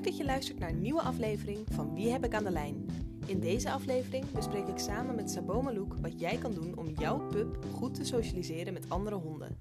Leuk 0.00 0.08
dat 0.08 0.18
je 0.18 0.24
luistert 0.24 0.58
naar 0.58 0.68
een 0.68 0.80
nieuwe 0.80 1.00
aflevering 1.00 1.58
van 1.70 1.94
Wie 1.94 2.10
heb 2.10 2.24
ik 2.24 2.34
aan 2.34 2.44
de 2.44 2.50
lijn? 2.50 2.86
In 3.26 3.40
deze 3.40 3.70
aflevering 3.70 4.30
bespreek 4.30 4.66
ik 4.66 4.78
samen 4.78 5.14
met 5.14 5.30
Sabo 5.30 5.62
Malouk 5.62 5.94
wat 6.00 6.20
jij 6.20 6.36
kan 6.36 6.54
doen 6.54 6.78
om 6.78 6.88
jouw 6.98 7.18
pup 7.18 7.64
goed 7.74 7.94
te 7.94 8.04
socialiseren 8.04 8.72
met 8.72 8.84
andere 8.88 9.16
honden. 9.16 9.56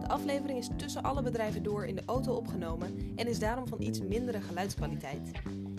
De 0.00 0.08
aflevering 0.08 0.58
is 0.58 0.68
tussen 0.76 1.02
alle 1.02 1.22
bedrijven 1.22 1.62
door 1.62 1.84
in 1.84 1.94
de 1.94 2.02
auto 2.06 2.34
opgenomen 2.34 3.12
en 3.16 3.26
is 3.26 3.38
daarom 3.38 3.68
van 3.68 3.82
iets 3.82 4.00
mindere 4.00 4.40
geluidskwaliteit. 4.40 5.30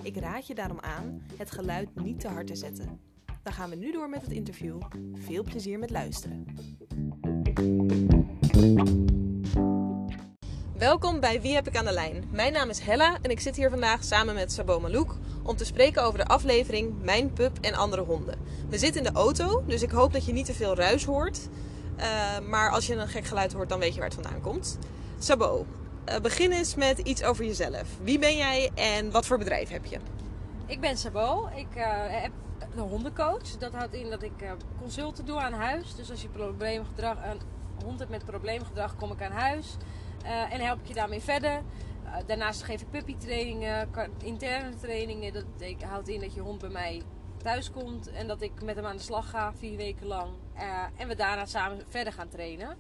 Ik 0.04 0.18
raad 0.18 0.48
je 0.48 0.56
daarom 0.56 0.80
aan 0.80 1.22
het 1.38 1.52
geluid 1.52 1.90
niet 1.96 2.20
te 2.20 2.28
hard 2.28 2.48
te 2.48 2.56
zetten. 2.56 3.00
Dan 3.44 3.54
gaan 3.54 3.70
we 3.70 3.76
nu 3.76 3.92
door 3.92 4.10
met 4.10 4.22
het 4.22 4.32
interview. 4.32 4.82
Veel 5.14 5.44
plezier 5.44 5.80
met 5.80 5.90
luisteren. 5.90 6.46
Welkom 10.82 11.20
bij 11.20 11.42
Wie 11.42 11.54
heb 11.54 11.68
ik 11.68 11.78
aan 11.78 11.86
de 11.86 11.92
lijn? 11.92 12.28
Mijn 12.32 12.54
naam 12.54 12.70
is 12.70 12.80
Hella 12.80 13.18
en 13.22 13.32
ik 13.32 13.40
zit 13.40 13.56
hier 13.56 13.70
vandaag 13.70 14.04
samen 14.04 14.36
met 14.36 14.52
Sabo 14.52 14.80
Malouk 14.80 15.16
om 15.44 15.56
te 15.56 15.66
spreken 15.66 16.04
over 16.04 16.20
de 16.20 16.26
aflevering 16.26 17.02
Mijn 17.02 17.34
pup 17.34 17.58
en 17.60 17.74
andere 17.74 18.02
honden. 18.02 18.40
We 18.70 18.78
zitten 18.78 19.06
in 19.06 19.14
de 19.14 19.20
auto, 19.20 19.64
dus 19.68 19.82
ik 19.82 19.92
hoop 19.92 20.14
dat 20.14 20.26
je 20.26 20.34
niet 20.34 20.46
te 20.46 20.54
veel 20.54 20.76
ruis 20.76 21.06
hoort. 21.06 21.50
Uh, 21.98 22.40
maar 22.50 22.72
als 22.72 22.88
je 22.88 22.96
een 22.96 23.08
gek 23.08 23.26
geluid 23.26 23.54
hoort, 23.54 23.70
dan 23.70 23.80
weet 23.80 23.94
je 23.94 24.00
waar 24.00 24.10
het 24.10 24.20
vandaan 24.22 24.42
komt. 24.42 24.78
Sabo, 25.20 25.66
uh, 26.10 26.16
begin 26.20 26.52
eens 26.52 26.76
met 26.76 27.00
iets 27.00 27.24
over 27.24 27.46
jezelf. 27.46 27.88
Wie 28.04 28.20
ben 28.20 28.38
jij 28.38 28.72
en 28.76 29.12
wat 29.12 29.26
voor 29.26 29.38
bedrijf 29.38 29.70
heb 29.70 29.86
je? 29.86 29.98
Ik 30.66 30.80
ben 30.80 30.98
Sabo. 30.98 31.50
Ik 31.56 31.78
uh, 31.78 31.84
heb 32.08 32.32
een 32.76 32.82
hondencoach. 32.82 33.58
Dat 33.60 33.74
houdt 33.74 33.94
in 33.94 34.10
dat 34.10 34.24
ik 34.24 34.32
consulten 34.80 35.26
doe 35.26 35.40
aan 35.40 35.54
huis. 35.54 35.96
Dus 35.96 36.12
als 36.12 36.22
je 36.22 36.28
een 36.36 37.42
hond 37.84 38.00
hebt 38.00 38.12
met 38.12 38.26
probleemgedrag, 38.26 38.96
kom 38.96 39.12
ik 39.12 39.22
aan 39.22 39.32
huis. 39.32 39.78
Uh, 40.24 40.54
en 40.54 40.60
help 40.60 40.80
ik 40.80 40.88
je 40.88 40.94
daarmee 40.94 41.22
verder. 41.22 41.62
Uh, 42.06 42.16
daarnaast 42.26 42.64
geef 42.64 42.82
ik 42.82 42.90
puppytrainingen, 42.90 43.90
interne 44.24 44.76
trainingen. 44.76 45.34
Dat 45.34 45.46
houdt 45.86 46.08
in 46.08 46.20
dat 46.20 46.34
je 46.34 46.42
hond 46.42 46.62
bij 46.62 46.70
mij 46.70 47.02
thuis 47.38 47.72
komt 47.72 48.12
en 48.12 48.28
dat 48.28 48.42
ik 48.42 48.64
met 48.64 48.76
hem 48.76 48.86
aan 48.86 48.96
de 48.96 49.02
slag 49.02 49.30
ga 49.30 49.54
vier 49.54 49.78
weken 49.78 50.08
lang. 50.08 50.30
Uh, 50.56 50.84
en 50.96 51.08
we 51.08 51.16
daarna 51.16 51.46
samen 51.46 51.84
verder 51.88 52.14
gaan 52.14 52.30
trainen. 52.30 52.78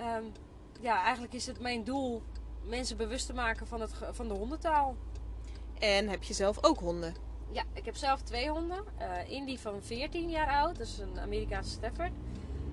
Um, 0.00 0.32
ja, 0.80 1.02
eigenlijk 1.02 1.32
is 1.32 1.46
het 1.46 1.60
mijn 1.60 1.84
doel 1.84 2.22
mensen 2.62 2.96
bewust 2.96 3.26
te 3.26 3.34
maken 3.34 3.66
van, 3.66 3.80
het, 3.80 3.92
van 4.10 4.28
de 4.28 4.34
hondentaal. 4.34 4.96
En 5.78 6.08
heb 6.08 6.22
je 6.22 6.34
zelf 6.34 6.64
ook 6.64 6.78
honden? 6.78 7.14
Ja, 7.50 7.62
ik 7.72 7.84
heb 7.84 7.96
zelf 7.96 8.22
twee 8.22 8.48
honden. 8.48 8.84
Indy 9.28 9.58
van 9.58 9.82
14 9.82 10.30
jaar 10.30 10.48
oud, 10.48 10.78
dat 10.78 10.86
is 10.86 10.98
een 10.98 11.20
Amerikaanse 11.20 11.70
Stafford. 11.70 12.12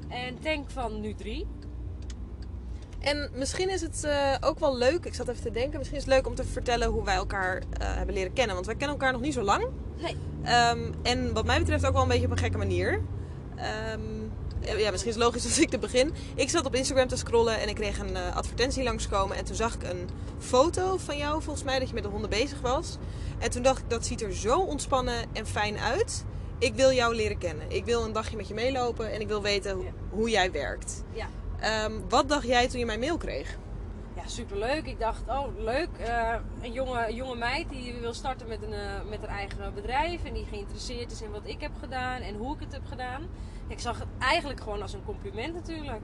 En 0.10 0.40
Tank 0.40 0.70
van 0.70 1.02
nu 1.02 1.14
3. 1.14 1.48
En 3.04 3.30
misschien 3.34 3.70
is 3.70 3.82
het 3.82 4.02
uh, 4.06 4.36
ook 4.42 4.60
wel 4.60 4.78
leuk, 4.78 5.06
ik 5.06 5.14
zat 5.14 5.28
even 5.28 5.44
te 5.44 5.52
denken, 5.52 5.78
misschien 5.78 5.98
is 5.98 6.06
het 6.06 6.14
leuk 6.14 6.28
om 6.28 6.36
te 6.36 6.44
vertellen 6.44 6.88
hoe 6.88 7.04
wij 7.04 7.16
elkaar 7.16 7.58
uh, 7.58 7.62
hebben 7.80 8.16
leren 8.16 8.34
kennen. 8.34 8.54
Want 8.54 8.66
wij 8.68 8.76
kennen 8.76 8.98
elkaar 8.98 9.12
nog 9.14 9.22
niet 9.22 9.34
zo 9.34 9.42
lang. 9.42 9.66
Nee. 9.98 10.16
Um, 10.72 10.94
en 11.02 11.34
wat 11.34 11.46
mij 11.46 11.60
betreft 11.60 11.86
ook 11.86 11.94
wel 11.94 12.02
een 12.02 12.08
beetje 12.08 12.26
op 12.26 12.32
een 12.32 12.38
gekke 12.38 12.58
manier. 12.58 13.02
Um, 13.94 14.32
ja, 14.78 14.92
misschien 14.92 15.12
is 15.12 15.16
het 15.18 15.24
logisch 15.26 15.44
als 15.50 15.60
ik 15.60 15.70
te 15.70 15.78
begin. 15.78 16.14
Ik 16.36 16.50
zat 16.50 16.66
op 16.66 16.76
Instagram 16.76 17.08
te 17.08 17.16
scrollen 17.16 17.60
en 17.60 17.70
ik 17.70 17.76
kreeg 17.76 18.00
een 18.00 18.12
uh, 18.12 18.36
advertentie 18.36 18.84
langskomen. 18.84 19.38
En 19.38 19.46
toen 19.46 19.56
zag 19.56 19.74
ik 19.76 19.84
een 19.84 20.10
foto 20.40 20.98
van 20.98 21.18
jou, 21.18 21.42
volgens 21.42 21.66
mij, 21.66 21.80
dat 21.80 21.88
je 21.88 21.94
met 21.94 22.04
de 22.04 22.10
honden 22.10 22.30
bezig 22.30 22.62
was. 22.62 22.98
En 23.40 23.50
toen 23.52 23.62
dacht 23.64 23.80
ik, 23.80 23.90
dat 23.90 24.06
ziet 24.06 24.22
er 24.22 24.36
zo 24.36 24.60
ontspannen 24.60 25.26
en 25.34 25.48
fijn 25.48 25.78
uit. 25.78 26.26
Ik 26.60 26.76
wil 26.76 26.92
jou 26.92 27.16
leren 27.16 27.38
kennen. 27.38 27.66
Ik 27.72 27.86
wil 27.86 28.04
een 28.04 28.14
dagje 28.14 28.36
met 28.36 28.48
je 28.48 28.54
meelopen 28.54 29.12
en 29.12 29.22
ik 29.22 29.28
wil 29.28 29.42
weten 29.42 29.82
Ja. 29.82 29.92
hoe 30.10 30.30
jij 30.30 30.52
werkt. 30.52 31.04
Ja. 31.14 31.28
Um, 31.64 32.10
wat 32.10 32.30
dacht 32.30 32.48
jij 32.48 32.68
toen 32.68 32.80
je 32.80 32.86
mijn 32.86 33.00
mail 33.00 33.18
kreeg? 33.18 33.58
Ja, 34.16 34.28
superleuk. 34.28 34.86
Ik 34.86 35.00
dacht, 35.00 35.22
oh 35.28 35.48
leuk. 35.58 35.90
Uh, 36.00 36.36
een 36.62 36.72
jonge, 36.72 37.14
jonge 37.14 37.36
meid 37.36 37.70
die 37.70 37.94
wil 37.94 38.14
starten 38.14 38.48
met, 38.48 38.62
een, 38.62 38.72
uh, 38.72 39.10
met 39.10 39.20
haar 39.20 39.38
eigen 39.38 39.74
bedrijf. 39.74 40.24
En 40.24 40.34
die 40.34 40.46
geïnteresseerd 40.46 41.12
is 41.12 41.22
in 41.22 41.32
wat 41.32 41.42
ik 41.48 41.62
heb 41.62 41.72
gedaan 41.80 42.22
en 42.22 42.36
hoe 42.36 42.56
ik 42.56 42.60
het 42.60 42.72
heb 42.72 42.86
gedaan. 42.86 43.28
Ik 43.68 43.80
zag 43.80 44.00
het 44.00 44.08
eigenlijk 44.20 44.62
gewoon 44.62 44.82
als 44.82 44.94
een 44.94 45.06
compliment 45.06 45.54
natuurlijk. 45.54 46.02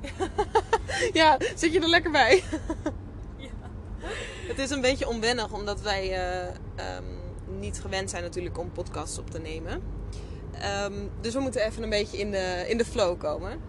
ja, 1.20 1.36
zit 1.54 1.72
je 1.72 1.80
er 1.80 1.88
lekker 1.88 2.10
bij? 2.10 2.42
ja. 3.36 3.50
Het 4.46 4.58
is 4.58 4.70
een 4.70 4.80
beetje 4.80 5.08
onwennig 5.08 5.52
omdat 5.52 5.80
wij 5.80 6.08
uh, 6.10 6.96
um, 6.96 7.20
niet 7.58 7.80
gewend 7.80 8.10
zijn 8.10 8.22
natuurlijk 8.22 8.58
om 8.58 8.72
podcasts 8.72 9.18
op 9.18 9.30
te 9.30 9.38
nemen. 9.38 9.82
Um, 10.84 11.10
dus 11.20 11.34
we 11.34 11.40
moeten 11.40 11.64
even 11.64 11.82
een 11.82 11.90
beetje 11.90 12.18
in 12.18 12.30
de, 12.30 12.64
in 12.68 12.78
de 12.78 12.84
flow 12.84 13.18
komen. 13.18 13.60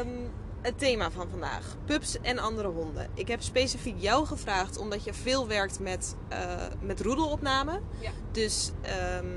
Um, 0.00 0.30
het 0.60 0.78
thema 0.78 1.10
van 1.10 1.28
vandaag: 1.30 1.76
pups 1.84 2.20
en 2.20 2.38
andere 2.38 2.68
honden. 2.68 3.08
Ik 3.14 3.28
heb 3.28 3.42
specifiek 3.42 3.94
jou 3.98 4.26
gevraagd 4.26 4.78
omdat 4.78 5.04
je 5.04 5.14
veel 5.14 5.48
werkt 5.48 5.80
met, 5.80 6.16
uh, 6.32 6.38
met 6.80 7.00
roedelopname. 7.00 7.80
Ja. 8.00 8.10
Dus 8.32 8.72
um, 9.20 9.34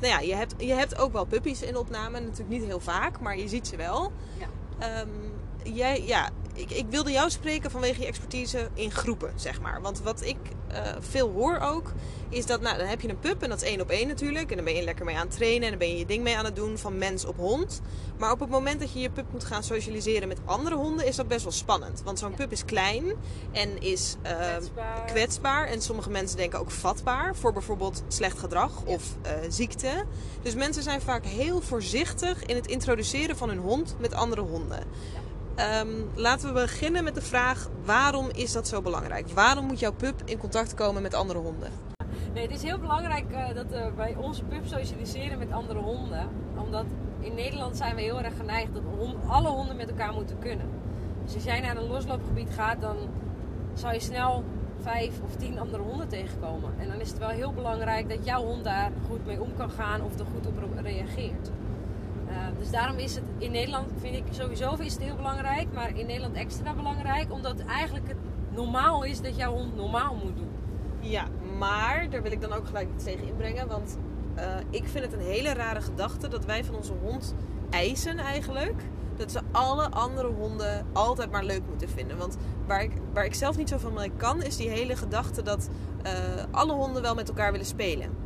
nou 0.00 0.12
ja, 0.12 0.18
je, 0.18 0.34
hebt, 0.34 0.54
je 0.58 0.72
hebt 0.72 0.98
ook 0.98 1.12
wel 1.12 1.24
puppies 1.24 1.62
in 1.62 1.76
opname. 1.76 2.20
Natuurlijk 2.20 2.48
niet 2.48 2.64
heel 2.64 2.80
vaak, 2.80 3.20
maar 3.20 3.38
je 3.38 3.48
ziet 3.48 3.66
ze 3.66 3.76
wel. 3.76 4.12
Ja. 4.38 5.00
Um, 5.00 5.32
jij, 5.62 6.02
ja, 6.06 6.30
ik, 6.54 6.70
ik, 6.70 6.86
wilde 6.90 7.10
jou 7.10 7.30
spreken 7.30 7.70
vanwege 7.70 8.00
je 8.00 8.06
expertise 8.06 8.68
in 8.74 8.90
groepen, 8.90 9.32
zeg 9.36 9.60
maar. 9.60 9.80
Want 9.82 10.00
wat 10.02 10.22
ik 10.24 10.36
uh, 10.72 10.78
veel 11.00 11.30
hoor 11.32 11.58
ook, 11.58 11.92
is 12.28 12.46
dat 12.46 12.60
nou, 12.60 12.76
dan 12.78 12.86
heb 12.86 13.00
je 13.00 13.08
een 13.08 13.18
pup 13.18 13.42
en 13.42 13.48
dat 13.48 13.62
is 13.62 13.68
één 13.68 13.80
op 13.80 13.90
één 13.90 14.08
natuurlijk. 14.08 14.50
En 14.50 14.56
dan 14.56 14.64
ben 14.64 14.74
je 14.74 14.82
lekker 14.82 15.04
mee 15.04 15.16
aan 15.16 15.26
het 15.26 15.36
trainen 15.36 15.62
en 15.62 15.68
dan 15.68 15.78
ben 15.78 15.88
je 15.90 15.98
je 15.98 16.06
ding 16.06 16.22
mee 16.22 16.36
aan 16.36 16.44
het 16.44 16.56
doen 16.56 16.78
van 16.78 16.98
mens 16.98 17.24
op 17.24 17.36
hond. 17.36 17.80
Maar 18.18 18.32
op 18.32 18.40
het 18.40 18.48
moment 18.50 18.80
dat 18.80 18.92
je 18.92 19.00
je 19.00 19.10
pup 19.10 19.32
moet 19.32 19.44
gaan 19.44 19.62
socialiseren 19.62 20.28
met 20.28 20.38
andere 20.44 20.74
honden, 20.76 21.06
is 21.06 21.16
dat 21.16 21.28
best 21.28 21.42
wel 21.42 21.52
spannend. 21.52 22.02
Want 22.04 22.18
zo'n 22.18 22.30
Ja. 22.30 22.36
pup 22.36 22.52
is 22.52 22.64
klein 22.64 23.04
en 23.52 23.80
is 23.82 24.16
uh, 24.22 24.30
Kwetsbaar. 24.30 25.04
kwetsbaar. 25.06 25.66
En 25.66 25.82
sommige 25.82 26.10
mensen 26.10 26.36
denken 26.36 26.58
ook 26.58 26.70
vatbaar 26.70 27.36
voor 27.36 27.52
bijvoorbeeld 27.52 28.02
slecht 28.08 28.38
gedrag 28.38 28.72
Ja. 28.86 28.92
of 28.92 29.02
uh, 29.26 29.30
ziekte. 29.48 30.04
Dus 30.42 30.54
mensen 30.54 30.82
zijn 30.82 31.00
vaak 31.00 31.24
heel 31.24 31.60
voorzichtig 31.60 32.44
in 32.44 32.54
het 32.56 32.66
introduceren 32.66 33.36
van 33.36 33.48
hun 33.48 33.58
hond 33.58 33.96
met 34.00 34.14
andere 34.14 34.40
honden. 34.40 34.82
Um, 35.58 36.10
laten 36.14 36.48
we 36.48 36.60
beginnen 36.60 37.04
met 37.04 37.14
de 37.14 37.22
vraag: 37.22 37.68
waarom 37.84 38.28
is 38.32 38.52
dat 38.52 38.68
zo 38.68 38.82
belangrijk? 38.82 39.28
Waarom 39.28 39.66
moet 39.66 39.80
jouw 39.80 39.92
pup 39.92 40.22
in 40.24 40.38
contact 40.38 40.74
komen 40.74 41.02
met 41.02 41.14
andere 41.14 41.38
honden? 41.38 41.70
Nee, 42.32 42.42
het 42.42 42.56
is 42.56 42.62
heel 42.62 42.78
belangrijk 42.78 43.24
uh, 43.30 43.54
dat 43.54 43.72
uh, 43.72 43.86
wij 43.96 44.16
onze 44.16 44.44
pup 44.44 44.66
socialiseren 44.66 45.38
met 45.38 45.52
andere 45.52 45.78
honden. 45.78 46.28
Omdat 46.56 46.84
in 47.20 47.34
Nederland 47.34 47.76
zijn 47.76 47.94
we 47.94 48.00
heel 48.00 48.20
erg 48.20 48.36
geneigd 48.36 48.74
dat 48.74 48.82
alle 49.26 49.48
honden 49.48 49.76
met 49.76 49.88
elkaar 49.88 50.12
moeten 50.12 50.38
kunnen. 50.38 50.66
Dus 51.24 51.34
als 51.34 51.44
jij 51.44 51.60
naar 51.60 51.76
een 51.76 51.86
losloopgebied 51.86 52.50
gaat, 52.54 52.80
dan 52.80 52.96
zou 53.74 53.92
je 53.92 54.00
snel 54.00 54.44
vijf 54.80 55.20
of 55.24 55.36
tien 55.36 55.58
andere 55.58 55.82
honden 55.82 56.08
tegenkomen. 56.08 56.74
En 56.78 56.88
dan 56.88 57.00
is 57.00 57.08
het 57.08 57.18
wel 57.18 57.28
heel 57.28 57.52
belangrijk 57.52 58.08
dat 58.08 58.24
jouw 58.24 58.44
hond 58.44 58.64
daar 58.64 58.90
goed 59.08 59.26
mee 59.26 59.40
om 59.40 59.56
kan 59.56 59.70
gaan 59.70 60.02
of 60.02 60.18
er 60.18 60.26
goed 60.26 60.46
op 60.46 60.82
reageert. 60.82 61.50
Dus 62.58 62.70
daarom 62.70 62.98
is 62.98 63.14
het 63.14 63.24
in 63.38 63.50
Nederland, 63.50 63.90
vind 64.00 64.16
ik 64.16 64.24
sowieso 64.30 64.74
is 64.78 64.92
het 64.92 65.02
heel 65.02 65.16
belangrijk, 65.16 65.66
maar 65.72 65.98
in 65.98 66.06
Nederland 66.06 66.34
extra 66.36 66.74
belangrijk, 66.74 67.32
omdat 67.32 67.58
eigenlijk 67.58 68.08
het 68.08 68.16
normaal 68.50 69.02
is 69.02 69.20
dat 69.20 69.36
jouw 69.36 69.52
hond 69.52 69.76
normaal 69.76 70.14
moet 70.14 70.36
doen. 70.36 70.48
Ja, 71.00 71.26
maar 71.58 72.10
daar 72.10 72.22
wil 72.22 72.32
ik 72.32 72.40
dan 72.40 72.52
ook 72.52 72.66
gelijk 72.66 72.88
iets 72.94 73.04
tegen 73.04 73.26
inbrengen, 73.26 73.68
want 73.68 73.98
uh, 74.36 74.42
ik 74.70 74.84
vind 74.88 75.04
het 75.04 75.12
een 75.12 75.26
hele 75.26 75.52
rare 75.52 75.80
gedachte 75.80 76.28
dat 76.28 76.44
wij 76.44 76.64
van 76.64 76.74
onze 76.74 76.92
hond 77.02 77.34
eisen 77.70 78.18
eigenlijk 78.18 78.82
dat 79.16 79.32
ze 79.32 79.40
alle 79.52 79.90
andere 79.90 80.28
honden 80.28 80.86
altijd 80.92 81.30
maar 81.30 81.44
leuk 81.44 81.62
moeten 81.68 81.88
vinden. 81.88 82.16
Want 82.16 82.36
waar 82.66 82.82
ik, 82.82 82.92
waar 83.12 83.24
ik 83.24 83.34
zelf 83.34 83.56
niet 83.56 83.68
zo 83.68 83.78
van 83.78 83.92
mee 83.92 84.10
kan, 84.16 84.42
is 84.42 84.56
die 84.56 84.68
hele 84.68 84.96
gedachte 84.96 85.42
dat 85.42 85.68
uh, 86.06 86.10
alle 86.50 86.72
honden 86.72 87.02
wel 87.02 87.14
met 87.14 87.28
elkaar 87.28 87.50
willen 87.50 87.66
spelen. 87.66 88.23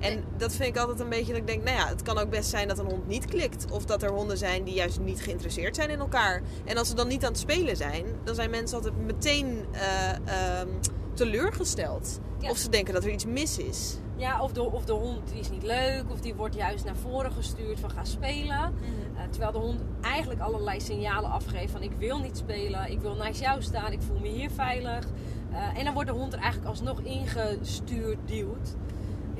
En 0.00 0.24
dat 0.36 0.52
vind 0.52 0.68
ik 0.68 0.76
altijd 0.76 1.00
een 1.00 1.08
beetje 1.08 1.32
dat 1.32 1.40
ik 1.40 1.46
denk, 1.46 1.64
nou 1.64 1.76
ja, 1.76 1.88
het 1.88 2.02
kan 2.02 2.18
ook 2.18 2.30
best 2.30 2.50
zijn 2.50 2.68
dat 2.68 2.78
een 2.78 2.86
hond 2.86 3.06
niet 3.06 3.24
klikt. 3.24 3.70
Of 3.70 3.84
dat 3.84 4.02
er 4.02 4.10
honden 4.10 4.38
zijn 4.38 4.64
die 4.64 4.74
juist 4.74 5.00
niet 5.00 5.22
geïnteresseerd 5.22 5.76
zijn 5.76 5.90
in 5.90 5.98
elkaar. 5.98 6.42
En 6.64 6.76
als 6.76 6.88
ze 6.88 6.94
dan 6.94 7.08
niet 7.08 7.24
aan 7.24 7.30
het 7.30 7.40
spelen 7.40 7.76
zijn, 7.76 8.04
dan 8.24 8.34
zijn 8.34 8.50
mensen 8.50 8.76
altijd 8.76 9.04
meteen 9.04 9.64
uh, 9.72 10.60
um, 10.60 10.68
teleurgesteld. 11.14 12.20
Ja. 12.38 12.50
Of 12.50 12.56
ze 12.56 12.68
denken 12.68 12.94
dat 12.94 13.04
er 13.04 13.10
iets 13.10 13.24
mis 13.26 13.58
is. 13.58 13.98
Ja, 14.16 14.42
of 14.42 14.52
de, 14.52 14.62
of 14.62 14.84
de 14.84 14.92
hond 14.92 15.28
die 15.28 15.40
is 15.40 15.50
niet 15.50 15.62
leuk, 15.62 16.04
of 16.10 16.20
die 16.20 16.34
wordt 16.34 16.54
juist 16.54 16.84
naar 16.84 16.96
voren 16.96 17.32
gestuurd 17.32 17.80
van 17.80 17.90
ga 17.90 18.04
spelen. 18.04 18.74
Mhm. 18.74 19.14
Uh, 19.14 19.20
terwijl 19.30 19.52
de 19.52 19.58
hond 19.58 19.80
eigenlijk 20.00 20.40
allerlei 20.40 20.80
signalen 20.80 21.30
afgeeft 21.30 21.72
van 21.72 21.82
ik 21.82 21.92
wil 21.98 22.18
niet 22.18 22.36
spelen, 22.36 22.90
ik 22.90 23.00
wil 23.00 23.14
naast 23.14 23.40
jou 23.40 23.62
staan, 23.62 23.92
ik 23.92 24.02
voel 24.02 24.18
me 24.18 24.28
hier 24.28 24.50
veilig. 24.50 25.06
Uh, 25.52 25.78
en 25.78 25.84
dan 25.84 25.94
wordt 25.94 26.08
de 26.08 26.14
hond 26.14 26.32
er 26.32 26.38
eigenlijk 26.38 26.68
alsnog 26.70 27.00
ingestuurd, 27.00 28.18
duwt. 28.24 28.76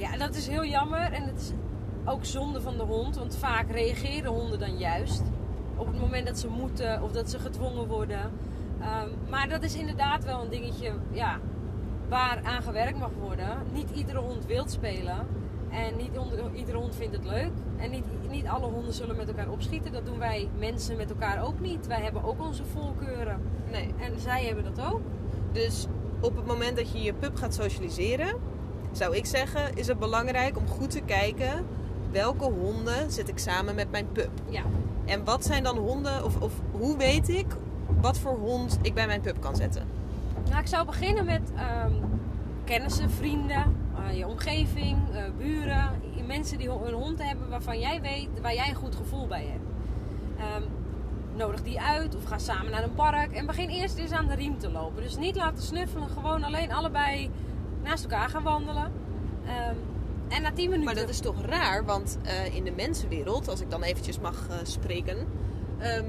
Ja, 0.00 0.16
dat 0.16 0.34
is 0.34 0.46
heel 0.46 0.64
jammer 0.64 1.12
en 1.12 1.22
het 1.22 1.40
is 1.40 1.52
ook 2.04 2.24
zonde 2.24 2.60
van 2.60 2.76
de 2.76 2.82
hond, 2.82 3.16
want 3.16 3.36
vaak 3.36 3.70
reageren 3.70 4.32
honden 4.32 4.58
dan 4.58 4.78
juist 4.78 5.22
op 5.76 5.86
het 5.86 6.00
moment 6.00 6.26
dat 6.26 6.38
ze 6.38 6.48
moeten 6.48 7.02
of 7.02 7.12
dat 7.12 7.30
ze 7.30 7.38
gedwongen 7.38 7.86
worden. 7.86 8.20
Um, 8.80 9.30
maar 9.30 9.48
dat 9.48 9.62
is 9.62 9.74
inderdaad 9.74 10.24
wel 10.24 10.42
een 10.42 10.50
dingetje, 10.50 10.92
ja, 11.10 11.38
waar 12.08 12.40
aan 12.44 12.62
gewerkt 12.62 12.98
mag 12.98 13.10
worden. 13.20 13.58
Niet 13.72 13.90
iedere 13.90 14.18
hond 14.18 14.46
wil 14.46 14.68
spelen. 14.68 15.26
En 15.70 15.96
niet 15.96 16.10
iedere 16.54 16.78
hond 16.78 16.94
vindt 16.96 17.16
het 17.16 17.24
leuk. 17.24 17.52
En 17.76 17.90
niet, 17.90 18.04
niet 18.30 18.46
alle 18.46 18.66
honden 18.66 18.94
zullen 18.94 19.16
met 19.16 19.28
elkaar 19.28 19.50
opschieten. 19.50 19.92
Dat 19.92 20.06
doen 20.06 20.18
wij 20.18 20.48
mensen 20.58 20.96
met 20.96 21.10
elkaar 21.10 21.44
ook 21.44 21.60
niet. 21.60 21.86
Wij 21.86 22.00
hebben 22.00 22.24
ook 22.24 22.40
onze 22.40 22.64
voorkeuren. 22.64 23.40
Nee. 23.70 23.94
En 23.98 24.20
zij 24.20 24.44
hebben 24.44 24.64
dat 24.64 24.92
ook. 24.92 25.00
Dus 25.52 25.86
op 26.20 26.36
het 26.36 26.46
moment 26.46 26.76
dat 26.76 26.92
je 26.92 27.02
je 27.02 27.14
pup 27.14 27.36
gaat 27.36 27.54
socialiseren, 27.54 28.36
zou 28.92 29.16
ik 29.16 29.26
zeggen, 29.26 29.76
is 29.76 29.86
het 29.86 29.98
belangrijk 29.98 30.56
om 30.56 30.66
goed 30.68 30.90
te 30.90 31.00
kijken 31.00 31.66
welke 32.10 32.44
honden 32.44 33.10
zet 33.12 33.28
ik 33.28 33.38
samen 33.38 33.74
met 33.74 33.90
mijn 33.90 34.12
pup. 34.12 34.30
Ja. 34.48 34.62
En 35.04 35.24
wat 35.24 35.44
zijn 35.44 35.62
dan 35.62 35.76
honden, 35.76 36.24
of, 36.24 36.40
of 36.40 36.52
hoe 36.70 36.96
weet 36.96 37.28
ik 37.28 37.46
wat 38.00 38.18
voor 38.18 38.38
hond 38.38 38.78
ik 38.82 38.94
bij 38.94 39.06
mijn 39.06 39.20
pup 39.20 39.40
kan 39.40 39.56
zetten? 39.56 39.82
Nou, 40.48 40.60
ik 40.60 40.66
zou 40.66 40.86
beginnen 40.86 41.24
met 41.24 41.52
ehm, 41.56 41.92
kennissen, 42.64 43.10
vrienden, 43.10 43.76
eh, 43.96 44.18
je 44.18 44.26
omgeving, 44.26 44.98
eh, 45.12 45.22
buren, 45.38 45.90
mensen 46.30 46.58
die 46.58 46.70
een 46.70 46.94
hond 46.94 47.22
hebben 47.22 47.48
waarvan 47.48 47.78
jij 47.78 48.00
weet, 48.00 48.28
waar 48.42 48.54
jij 48.54 48.68
een 48.68 48.74
goed 48.74 48.94
gevoel 48.94 49.26
bij 49.26 49.44
hebt. 49.44 49.68
Ehm, 50.38 50.62
nodig 51.36 51.62
die 51.62 51.80
uit 51.80 52.16
of 52.16 52.24
ga 52.24 52.38
samen 52.38 52.70
naar 52.70 52.82
een 52.82 52.94
park 52.94 53.32
en 53.32 53.46
begin 53.46 53.68
eerst 53.68 53.98
eens 53.98 54.10
aan 54.10 54.26
de 54.26 54.34
riem 54.34 54.58
te 54.58 54.70
lopen. 54.70 55.02
Dus 55.02 55.16
niet 55.16 55.36
laten 55.36 55.62
snuffelen, 55.62 56.08
gewoon 56.08 56.44
alleen 56.44 56.72
allebei 56.72 57.30
naast 57.82 58.02
elkaar 58.02 58.28
gaan 58.28 58.42
wandelen. 58.42 58.92
Ehm, 59.46 59.74
en 60.28 60.42
na 60.42 60.52
10 60.52 60.64
minuten. 60.64 60.84
Maar 60.84 60.94
dat 60.94 61.08
is 61.08 61.20
toch 61.20 61.42
raar, 61.44 61.84
want 61.84 62.18
eh, 62.22 62.54
in 62.54 62.64
de 62.64 62.72
mensenwereld, 62.72 63.48
als 63.48 63.60
ik 63.60 63.70
dan 63.70 63.82
eventjes 63.82 64.20
mag 64.20 64.46
eh, 64.50 64.56
spreken, 64.62 65.16
ehm, 65.78 66.04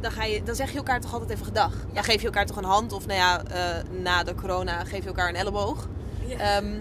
dan, 0.00 0.10
ga 0.10 0.24
je, 0.24 0.42
dan 0.42 0.54
zeg 0.54 0.70
je 0.70 0.76
elkaar 0.76 1.00
toch 1.00 1.12
altijd 1.12 1.30
even 1.30 1.44
gedag. 1.44 1.72
Dan 1.92 2.04
geef 2.04 2.20
je 2.20 2.26
elkaar 2.26 2.46
toch 2.46 2.56
een 2.56 2.64
hand, 2.64 2.92
of 2.92 3.06
nou 3.06 3.18
ja, 3.18 3.42
eh, 3.44 3.84
na 4.02 4.22
de 4.22 4.34
corona 4.34 4.84
geef 4.84 5.00
je 5.02 5.06
elkaar 5.08 5.28
een 5.28 5.34
elleboog. 5.36 5.88
Ja. 6.26 6.38
Ehm, 6.38 6.74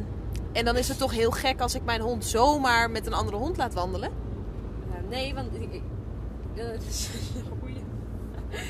en 0.52 0.66
dan 0.66 0.78
is 0.78 0.88
het 0.88 0.98
toch 0.98 1.12
heel 1.12 1.32
gek 1.32 1.62
als 1.62 1.76
ik 1.76 1.84
mijn 1.84 2.02
hond 2.02 2.26
zomaar 2.26 2.92
met 2.92 3.06
een 3.08 3.14
andere 3.14 3.38
hond 3.38 3.58
laat 3.58 3.74
wandelen. 3.74 4.10
Ja, 4.94 5.00
nee, 5.10 5.34
want. 5.34 5.54
ik- 5.56 5.74
ik- 5.74 5.82
ja, 6.54 6.64
dat 6.72 6.82
is 6.90 7.10
een 7.36 7.58
goeie. 7.60 7.84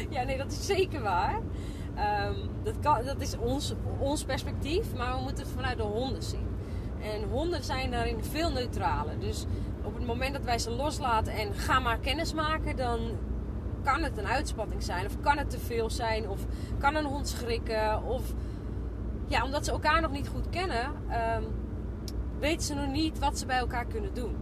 Ja, 0.10 0.24
nee, 0.24 0.38
dat 0.38 0.52
is 0.52 0.66
zeker 0.66 1.02
waar. 1.02 1.40
Ehm, 1.96 2.36
dat, 2.64 3.06
dat 3.06 3.22
is 3.22 3.38
ons, 3.38 3.74
ons 4.00 4.24
perspectief, 4.24 4.96
maar 4.96 5.16
we 5.16 5.22
moeten 5.22 5.44
het 5.44 5.54
vanuit 5.54 5.78
de 5.78 5.84
honden 5.84 6.24
zien. 6.24 6.48
En 7.02 7.30
honden 7.30 7.64
zijn 7.64 7.92
daarin 7.92 8.24
veel 8.24 8.52
neutraler. 8.52 9.20
Dus 9.20 9.46
op 9.84 9.96
het 9.96 10.06
moment 10.06 10.34
dat 10.34 10.44
wij 10.44 10.60
ze 10.60 10.70
loslaten 10.70 11.34
en 11.34 11.54
ga 11.54 11.80
maar 11.80 11.98
kennis 11.98 12.34
maken, 12.34 12.76
dan 12.76 13.00
kan 13.84 14.04
het 14.04 14.18
een 14.18 14.28
uitspatting 14.28 14.84
zijn. 14.84 15.06
Of 15.06 15.20
kan 15.22 15.38
het 15.38 15.50
te 15.50 15.60
veel 15.60 15.90
zijn. 15.90 16.30
Of 16.30 16.46
kan 16.78 16.96
een 16.96 17.06
hond 17.06 17.28
schrikken. 17.28 18.04
Of 18.04 18.34
ja, 19.28 19.44
omdat 19.44 19.66
ze 19.66 19.72
elkaar 19.72 20.02
nog 20.02 20.12
niet 20.12 20.28
goed 20.28 20.50
kennen, 20.50 20.92
ehm, 21.10 21.44
weten 22.40 22.66
ze 22.66 22.74
nog 22.74 22.88
niet 22.88 23.20
wat 23.20 23.38
ze 23.38 23.46
bij 23.46 23.58
elkaar 23.58 23.86
kunnen 23.86 24.14
doen. 24.14 24.36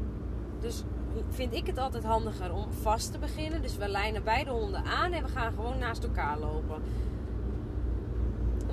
Dus 0.59 0.83
vind 1.29 1.53
ik 1.53 1.67
het 1.67 1.77
altijd 1.77 2.03
handiger 2.03 2.53
om 2.53 2.71
vast 2.81 3.11
te 3.11 3.19
beginnen. 3.19 3.61
Dus 3.61 3.77
we 3.77 3.87
lijnen 3.87 4.23
beide 4.23 4.51
honden 4.51 4.83
aan 4.83 5.11
en 5.11 5.23
we 5.23 5.29
gaan 5.29 5.53
gewoon 5.53 5.77
naast 5.77 6.03
elkaar 6.03 6.39
lopen. 6.39 6.81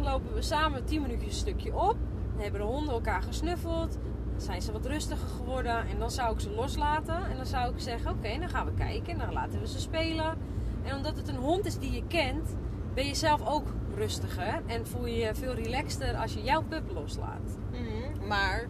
Dan 0.02 0.12
lopen 0.12 0.34
we 0.34 0.42
samen 0.42 0.84
10 0.84 1.02
minuutjes 1.02 1.32
een 1.32 1.38
stukje 1.38 1.74
op. 1.74 1.96
Dan 2.32 2.42
hebben 2.42 2.60
de 2.60 2.66
honden 2.66 2.94
elkaar 2.94 3.22
gesnuffeld. 3.22 3.98
Dan 4.32 4.40
zijn 4.40 4.62
ze 4.62 4.72
wat 4.72 4.86
rustiger 4.86 5.28
geworden. 5.28 5.86
En 5.88 5.98
dan 5.98 6.10
zou 6.10 6.34
ik 6.34 6.40
ze 6.40 6.50
loslaten. 6.50 7.30
En 7.30 7.36
dan 7.36 7.46
zou 7.46 7.72
ik 7.74 7.80
zeggen, 7.80 8.10
oké, 8.10 8.38
dan 8.38 8.48
gaan 8.48 8.66
we 8.66 8.74
kijken. 8.74 9.12
En 9.12 9.18
dan 9.18 9.32
laten 9.32 9.60
we 9.60 9.68
ze 9.68 9.80
spelen. 9.80 10.38
En 10.82 10.96
omdat 10.96 11.16
het 11.16 11.28
een 11.28 11.36
hond 11.36 11.66
is 11.66 11.78
die 11.78 11.92
je 11.92 12.02
kent, 12.06 12.56
ben 12.94 13.06
je 13.06 13.14
zelf 13.14 13.46
ook 13.48 13.66
rustiger. 13.94 14.62
En 14.66 14.86
voel 14.86 15.06
je 15.06 15.16
je 15.16 15.34
veel 15.34 15.54
relaxter 15.54 16.16
als 16.16 16.34
je 16.34 16.42
jouw 16.42 16.62
pup 16.62 16.90
loslaat. 16.94 17.58
Mhm, 17.70 18.26
Maar 18.28 18.66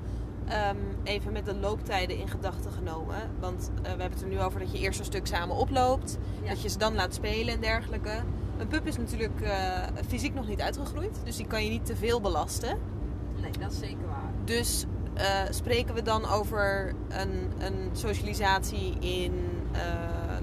ehm, 0.46 0.76
even 1.04 1.32
met 1.32 1.44
de 1.44 1.54
looptijden 1.56 2.18
in 2.18 2.28
gedachten 2.28 2.72
genomen. 2.72 3.16
Want 3.40 3.70
eh, 3.74 3.82
we 3.82 3.88
hebben 3.88 4.10
het 4.10 4.22
er 4.22 4.28
nu 4.28 4.40
over 4.40 4.60
dat 4.60 4.72
je 4.72 4.78
eerst 4.78 4.98
een 4.98 5.04
stuk 5.04 5.26
samen 5.26 5.56
oploopt. 5.56 6.18
Ja. 6.42 6.48
Dat 6.48 6.62
je 6.62 6.68
ze 6.68 6.78
dan 6.78 6.94
laat 6.94 7.14
spelen 7.14 7.54
en 7.54 7.60
dergelijke. 7.60 8.22
Een 8.58 8.68
pup 8.68 8.86
is 8.86 8.96
natuurlijk 8.96 9.40
eh, 9.40 9.82
fysiek 10.08 10.34
nog 10.34 10.48
niet 10.48 10.60
uitgegroeid. 10.60 11.20
Dus 11.24 11.36
die 11.36 11.46
kan 11.46 11.64
je 11.64 11.70
niet 11.70 11.86
te 11.86 11.96
veel 11.96 12.20
belasten. 12.20 12.78
Nee, 13.40 13.50
dat 13.60 13.72
is 13.72 13.78
zeker 13.78 14.06
waar. 14.08 14.32
Dus 14.44 14.84
eh, 15.14 15.24
spreken 15.50 15.94
we 15.94 16.02
dan 16.02 16.28
over 16.28 16.94
een, 17.08 17.52
een 17.58 17.90
socialisatie 17.92 18.98
in, 18.98 19.32
eh, 19.72 19.80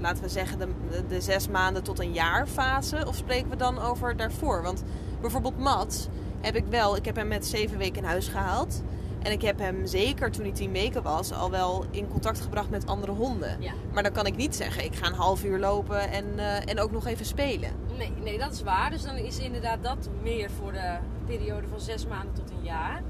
laten 0.00 0.22
we 0.22 0.28
zeggen, 0.28 0.58
de, 0.58 0.68
de 1.08 1.20
zes 1.20 1.48
maanden 1.48 1.82
tot 1.82 2.00
een 2.00 2.12
jaar 2.12 2.46
fase? 2.46 3.04
Of 3.06 3.16
spreken 3.16 3.50
we 3.50 3.56
dan 3.56 3.78
over 3.78 4.16
daarvoor? 4.16 4.62
Want 4.62 4.82
bijvoorbeeld 5.20 5.58
Mats 5.58 6.08
heb 6.40 6.54
ik 6.54 6.64
wel, 6.70 6.96
ik 6.96 7.04
heb 7.04 7.16
hem 7.16 7.28
met 7.28 7.46
zeven 7.46 7.78
weken 7.78 8.02
in 8.02 8.08
huis 8.08 8.28
gehaald. 8.28 8.82
En 9.26 9.32
ik 9.32 9.42
heb 9.42 9.58
hem 9.58 9.86
zeker 9.86 10.30
toen 10.30 10.44
hij 10.44 10.52
tien 10.52 10.72
weken 10.72 11.02
was 11.02 11.32
al 11.32 11.50
wel 11.50 11.84
in 11.90 12.08
contact 12.08 12.40
gebracht 12.40 12.70
met 12.70 12.86
andere 12.86 13.12
honden. 13.12 13.60
Ja. 13.60 13.72
Maar 13.92 14.02
dan 14.02 14.12
kan 14.12 14.26
ik 14.26 14.36
niet 14.36 14.56
zeggen, 14.56 14.84
ik 14.84 14.94
ga 14.94 15.06
een 15.06 15.14
half 15.14 15.44
uur 15.44 15.58
lopen 15.58 16.10
en, 16.10 16.38
eh, 16.38 16.70
en 16.70 16.80
ook 16.80 16.90
nog 16.90 17.06
even 17.06 17.26
spelen. 17.26 17.70
Nee, 17.98 18.12
nee, 18.22 18.38
dat 18.38 18.52
is 18.52 18.62
waar. 18.62 18.90
Dus 18.90 19.02
dan 19.02 19.16
is 19.16 19.38
inderdaad 19.38 19.82
dat 19.82 20.08
meer 20.22 20.50
voor 20.50 20.72
de 20.72 20.96
periode 21.26 21.66
van 21.68 21.80
zes 21.80 22.06
maanden 22.06 22.34
tot 22.34 22.50
een 22.50 22.64
jaar. 22.64 23.02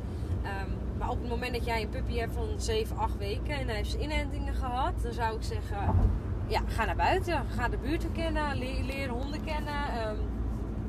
Ehm, 0.42 0.70
maar 0.98 1.10
op 1.10 1.20
het 1.20 1.28
moment 1.28 1.54
dat 1.54 1.64
jij 1.64 1.82
een 1.82 1.88
puppy 1.88 2.18
hebt 2.18 2.34
van 2.34 2.48
7, 2.56 2.96
8 2.96 3.18
weken 3.18 3.58
en 3.58 3.66
hij 3.66 3.76
heeft 3.76 3.90
zijn 3.90 4.02
inentingen 4.02 4.54
gehad, 4.54 4.92
dan 5.02 5.12
zou 5.12 5.36
ik 5.36 5.42
zeggen: 5.42 5.94
ja, 6.46 6.60
ga 6.66 6.84
naar 6.84 6.96
buiten. 6.96 7.44
Ga 7.56 7.68
de 7.68 7.78
buurt 7.78 8.06
kennen, 8.12 8.58
leer, 8.58 8.82
leer 8.82 9.08
honden 9.08 9.44
kennen. 9.44 9.88
ehm, 9.98 10.16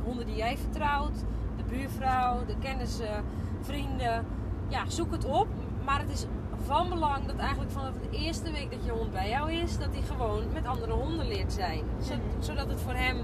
honden 0.04 0.26
die 0.26 0.36
jij 0.36 0.58
vertrouwt, 0.58 1.16
de 1.58 1.64
buurvrouw, 1.64 2.46
de 2.46 2.56
kennissen, 2.60 3.24
vrienden. 3.62 4.26
Ja, 4.68 4.84
zoek 4.88 5.12
het 5.12 5.26
op. 5.26 5.48
Maar 5.86 6.00
het 6.00 6.10
is 6.10 6.26
van 6.66 6.90
belang 6.90 7.26
dat 7.26 7.36
eigenlijk 7.38 7.72
vanaf 7.72 7.92
de 8.12 8.18
eerste 8.18 8.52
week 8.52 8.72
dat 8.72 8.86
je 8.86 8.92
hond 8.92 9.12
bij 9.12 9.30
jou 9.30 9.52
is, 9.52 9.78
dat 9.78 9.88
hij 9.92 10.02
gewoon 10.02 10.44
met 10.54 10.66
andere 10.66 10.92
honden 10.92 11.28
leert 11.28 11.54
zijn. 11.54 11.84
Zo- 12.04 12.14
zodat 12.40 12.70
het 12.70 12.82
voor 12.82 12.94
hem 12.94 13.18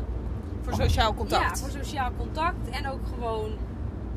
Voor 0.61 0.73
sociaal 0.73 1.13
contact. 1.13 1.59
ja, 1.59 1.65
voor 1.65 1.69
sociaal 1.83 2.11
contact 2.17 2.69
en 2.69 2.87
ook 2.89 2.99
gewoon. 3.13 3.51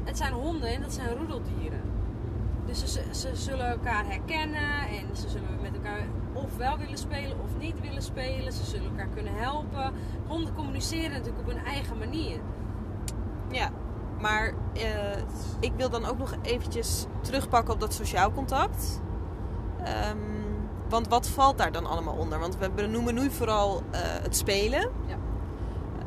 Het 0.05 0.17
zijn 0.17 0.33
honden 0.33 0.69
en 0.75 0.81
dat 0.81 0.93
zijn 0.93 1.09
roedeldieren. 1.17 1.81
Dus 2.67 2.79
ze, 2.79 2.87
ze- 2.89 3.15
ze 3.15 3.31
zullen 3.37 3.67
elkaar 3.69 4.05
herkennen 4.07 4.89
en 4.89 5.17
ze 5.17 5.29
zullen 5.29 5.49
met 5.63 5.75
elkaar 5.75 6.01
of 6.33 6.57
wel 6.57 6.79
willen 6.79 6.99
spelen 6.99 7.37
of 7.43 7.59
niet 7.59 7.81
willen 7.81 8.03
spelen. 8.03 8.53
Ze 8.53 8.65
zullen 8.65 8.89
elkaar 8.91 9.09
kunnen 9.15 9.33
helpen. 9.37 9.93
Honden 10.27 10.55
communiceren 10.55 11.11
natuurlijk 11.11 11.39
op 11.39 11.47
hun 11.55 11.65
eigen 11.65 11.99
manier. 11.99 12.39
Ja, 13.51 13.71
maar 14.21 14.55
eh, 14.73 14.83
ik 15.61 15.73
wil 15.77 15.91
dan 15.91 16.05
ook 16.05 16.19
nog 16.19 16.35
eventjes 16.43 17.07
terugpakken 17.21 17.75
op 17.75 17.81
dat 17.81 17.95
sociaal 17.95 18.33
contact. 18.33 19.01
Ehm, 19.85 20.19
want 20.89 21.09
wat 21.09 21.29
valt 21.29 21.59
daar 21.59 21.73
dan 21.73 21.87
allemaal 21.87 22.17
onder? 22.17 22.39
Want 22.39 22.59
we 22.59 22.71
benoemen 22.71 23.15
nu 23.15 23.31
vooral 23.31 23.83
eh, 23.91 24.01
het 24.03 24.37
spelen. 24.37 24.91
Ja. 25.07 25.17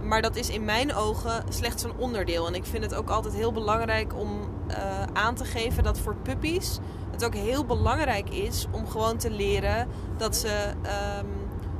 Maar 0.02 0.22
dat 0.22 0.36
is 0.36 0.50
in 0.50 0.66
mijn 0.66 0.94
ogen 0.94 1.44
slechts 1.50 1.84
een 1.84 1.98
onderdeel. 1.98 2.48
En 2.48 2.56
ik 2.56 2.66
vind 2.66 2.84
het 2.84 2.96
ook 2.96 3.10
altijd 3.10 3.34
heel 3.34 3.52
belangrijk 3.52 4.16
om 4.16 4.40
eh, 4.68 5.04
aan 5.14 5.36
te 5.36 5.46
geven 5.46 5.84
dat 5.84 6.00
voor 6.00 6.16
puppies 6.16 6.80
het 7.12 7.26
ook 7.26 7.34
heel 7.34 7.66
belangrijk 7.66 8.30
is 8.30 8.68
om 8.72 8.88
gewoon 8.88 9.18
te 9.18 9.32
leren 9.32 9.88
dat 10.18 10.36
ze 10.36 10.74
ehm, 10.82 11.26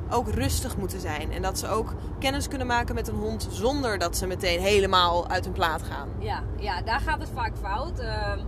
ook 0.10 0.30
rustig 0.30 0.78
moeten 0.78 1.00
zijn. 1.00 1.32
En 1.32 1.42
dat 1.42 1.60
ze 1.60 1.68
ook 1.68 1.94
kennis 2.20 2.48
kunnen 2.48 2.68
maken 2.68 2.96
met 2.96 3.08
een 3.08 3.16
hond 3.16 3.48
zonder 3.52 3.98
dat 3.98 4.18
ze 4.18 4.28
meteen 4.28 4.60
helemaal 4.60 5.28
uit 5.28 5.44
hun 5.44 5.54
plaat 5.54 5.84
gaan. 5.84 6.10
Ja, 6.20 6.44
ja 6.58 6.82
daar 6.82 7.00
gaat 7.00 7.20
het 7.20 7.32
vaak 7.34 7.58
fout. 7.62 8.00
Ehm, 8.00 8.40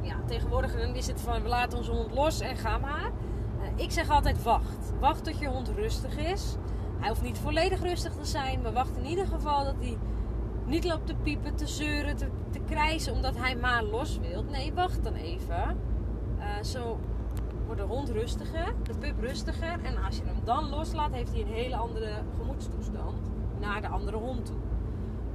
ja, 0.00 0.14
tegenwoordig 0.26 0.74
is 0.74 1.06
het 1.06 1.20
van 1.20 1.42
we 1.42 1.48
laten 1.48 1.78
onze 1.78 1.90
hond 1.90 2.12
los 2.12 2.40
en 2.40 2.56
ga 2.56 2.78
maar. 2.78 3.10
Eh, 3.60 3.84
ik 3.84 3.90
zeg 3.90 4.10
altijd 4.10 4.42
wacht. 4.42 4.92
Wacht 5.00 5.24
tot 5.24 5.38
je 5.38 5.46
hond 5.46 5.68
rustig 5.68 6.16
is. 6.16 6.56
Hij 6.98 7.08
hoeft 7.08 7.22
niet 7.22 7.38
volledig 7.38 7.82
rustig 7.82 8.12
te 8.12 8.26
zijn, 8.26 8.60
maar 8.62 8.72
wacht 8.72 8.96
in 8.96 9.06
ieder 9.06 9.26
geval 9.26 9.64
dat 9.64 9.74
hij 9.80 9.98
niet 10.66 10.84
loopt 10.84 11.06
te 11.06 11.14
piepen, 11.14 11.54
te 11.54 11.66
zeuren, 11.66 12.16
te, 12.16 12.28
te 12.50 12.60
krijsen 12.66 13.12
omdat 13.12 13.36
hij 13.36 13.56
maar 13.56 13.82
los 13.82 14.18
wil. 14.18 14.44
Nee, 14.44 14.72
wacht 14.72 15.04
dan 15.04 15.14
even. 15.14 15.76
Eh, 16.38 16.62
zo 16.62 16.98
wordt 17.76 17.90
de 17.90 17.96
hond 17.96 18.10
rustiger, 18.10 18.74
de 18.82 18.94
pup 18.98 19.20
rustiger. 19.20 19.84
En 19.84 20.04
als 20.04 20.16
je 20.16 20.22
hem 20.24 20.36
dan 20.44 20.68
loslaat, 20.68 21.12
heeft 21.12 21.32
hij 21.32 21.40
een 21.40 21.46
hele 21.46 21.76
andere 21.76 22.12
gemoedstoestand 22.36 23.30
naar 23.60 23.80
de 23.80 23.88
andere 23.88 24.16
hond 24.16 24.46
toe. 24.46 24.56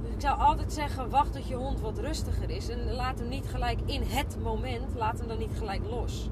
Dus 0.02 0.12
ik 0.12 0.20
zou 0.20 0.38
altijd 0.38 0.72
zeggen, 0.72 1.10
wacht 1.10 1.32
tot 1.32 1.48
je 1.48 1.54
hond 1.54 1.80
wat 1.80 1.98
rustiger 1.98 2.50
is. 2.50 2.68
En 2.68 2.92
laat 2.92 3.18
hem 3.18 3.28
niet 3.28 3.46
gelijk 3.46 3.78
in 3.84 4.02
het 4.02 4.36
moment, 4.42 4.94
laat 4.94 5.18
hem 5.18 5.28
dan 5.28 5.38
niet 5.38 5.56
gelijk 5.58 5.80
los. 5.88 6.30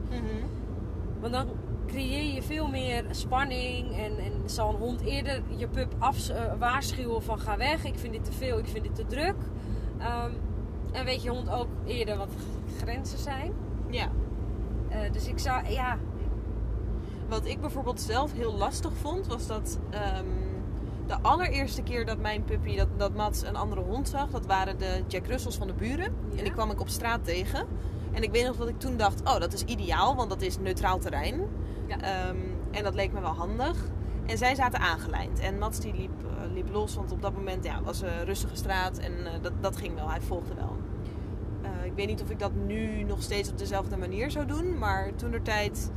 Want 1.21 1.33
dan 1.33 1.49
creëer 1.87 2.35
je 2.35 2.43
veel 2.43 2.69
meer 2.69 3.05
spanning. 3.11 3.97
En, 3.97 4.19
en 4.19 4.33
zal 4.45 4.69
een 4.69 4.81
hond 4.81 5.01
eerder 5.01 5.43
je 5.57 5.69
pup 5.69 5.95
af, 5.99 6.29
eh, 6.29 6.53
waarschuwen 6.59 7.23
van 7.23 7.39
ga 7.39 7.57
weg. 7.57 7.85
Ik 7.85 7.99
vind 7.99 8.13
dit 8.13 8.25
te 8.25 8.33
veel, 8.33 8.59
ik 8.59 8.67
vind 8.67 8.85
dit 8.85 8.95
te 8.95 9.07
druk. 9.07 9.37
Ehm, 9.99 10.31
en 10.93 11.05
weet 11.05 11.23
je 11.23 11.31
hond 11.31 11.51
ook 11.51 11.69
eerder 11.85 12.17
wat 12.17 12.31
grenzen 12.79 13.19
zijn. 13.19 13.53
Ja. 13.91 14.11
Eh, 14.89 15.13
dus 15.13 15.29
ik 15.29 15.39
zou, 15.39 15.69
ja, 15.69 15.99
Wat 17.29 17.47
ik 17.47 17.61
bijvoorbeeld 17.61 18.01
zelf 18.01 18.33
heel 18.33 18.55
lastig 18.55 18.93
vond, 19.01 19.27
was 19.27 19.47
dat 19.47 19.79
ehm, 19.91 20.25
de 21.07 21.17
allereerste 21.23 21.83
keer 21.83 22.07
dat 22.07 22.19
mijn 22.19 22.45
puppy, 22.45 22.77
dat, 22.77 22.89
dat 22.97 23.15
Mats 23.15 23.43
een 23.43 23.57
andere 23.57 23.81
hond 23.81 24.09
zag, 24.09 24.31
dat 24.31 24.47
waren 24.47 24.79
de 24.79 25.03
Jack 25.07 25.27
Russells 25.27 25.57
van 25.57 25.67
de 25.67 25.73
buren. 25.73 26.15
Ja. 26.31 26.39
En 26.39 26.45
die 26.45 26.53
kwam 26.53 26.71
ik 26.71 26.81
op 26.81 26.89
straat 26.89 27.25
tegen. 27.25 27.67
En 28.13 28.23
ik 28.23 28.31
weet 28.31 28.47
nog 28.47 28.57
dat 28.57 28.69
ik 28.69 28.79
toen 28.79 28.97
dacht, 28.97 29.21
oh 29.21 29.39
dat 29.39 29.53
is 29.53 29.63
ideaal, 29.63 30.17
want 30.17 30.29
dat 30.29 30.43
is 30.43 30.59
neutraal 30.59 30.99
terrein. 30.99 31.41
Ja. 31.87 32.01
Ehm, 32.01 32.37
en 32.71 32.83
dat 32.83 32.95
leek 32.95 33.13
me 33.13 33.21
wel 33.21 33.35
handig. 33.35 33.77
En 34.27 34.39
zij 34.39 34.55
zaten 34.55 34.81
aangelijnd. 34.81 35.39
En 35.39 35.59
Mats 35.59 35.81
die 35.81 35.95
liep, 35.95 36.25
eh, 36.25 36.53
liep 36.53 36.69
los, 36.73 36.95
want 36.95 37.13
op 37.13 37.23
dat 37.23 37.33
moment 37.33 37.65
ja, 37.65 37.83
was 37.83 38.01
een 38.01 38.25
rustige 38.25 38.57
straat 38.57 38.99
en 38.99 39.27
eh, 39.27 39.33
dat, 39.43 39.53
dat 39.61 39.77
ging 39.77 39.95
wel. 39.95 40.11
Hij 40.11 40.21
volgde 40.21 40.55
wel. 40.55 40.77
Ik 41.97 42.03
weet 42.03 42.11
niet 42.17 42.23
of 42.23 42.31
ik 42.31 42.39
dat 42.39 42.55
nu 42.67 43.03
nog 43.03 43.23
steeds 43.23 43.51
op 43.51 43.59
dezelfde 43.59 43.97
manier 43.97 44.31
zou 44.31 44.47
doen. 44.47 44.79
Maar 44.79 45.15
toen 45.15 45.31
de 45.31 45.43
tijd, 45.43 45.91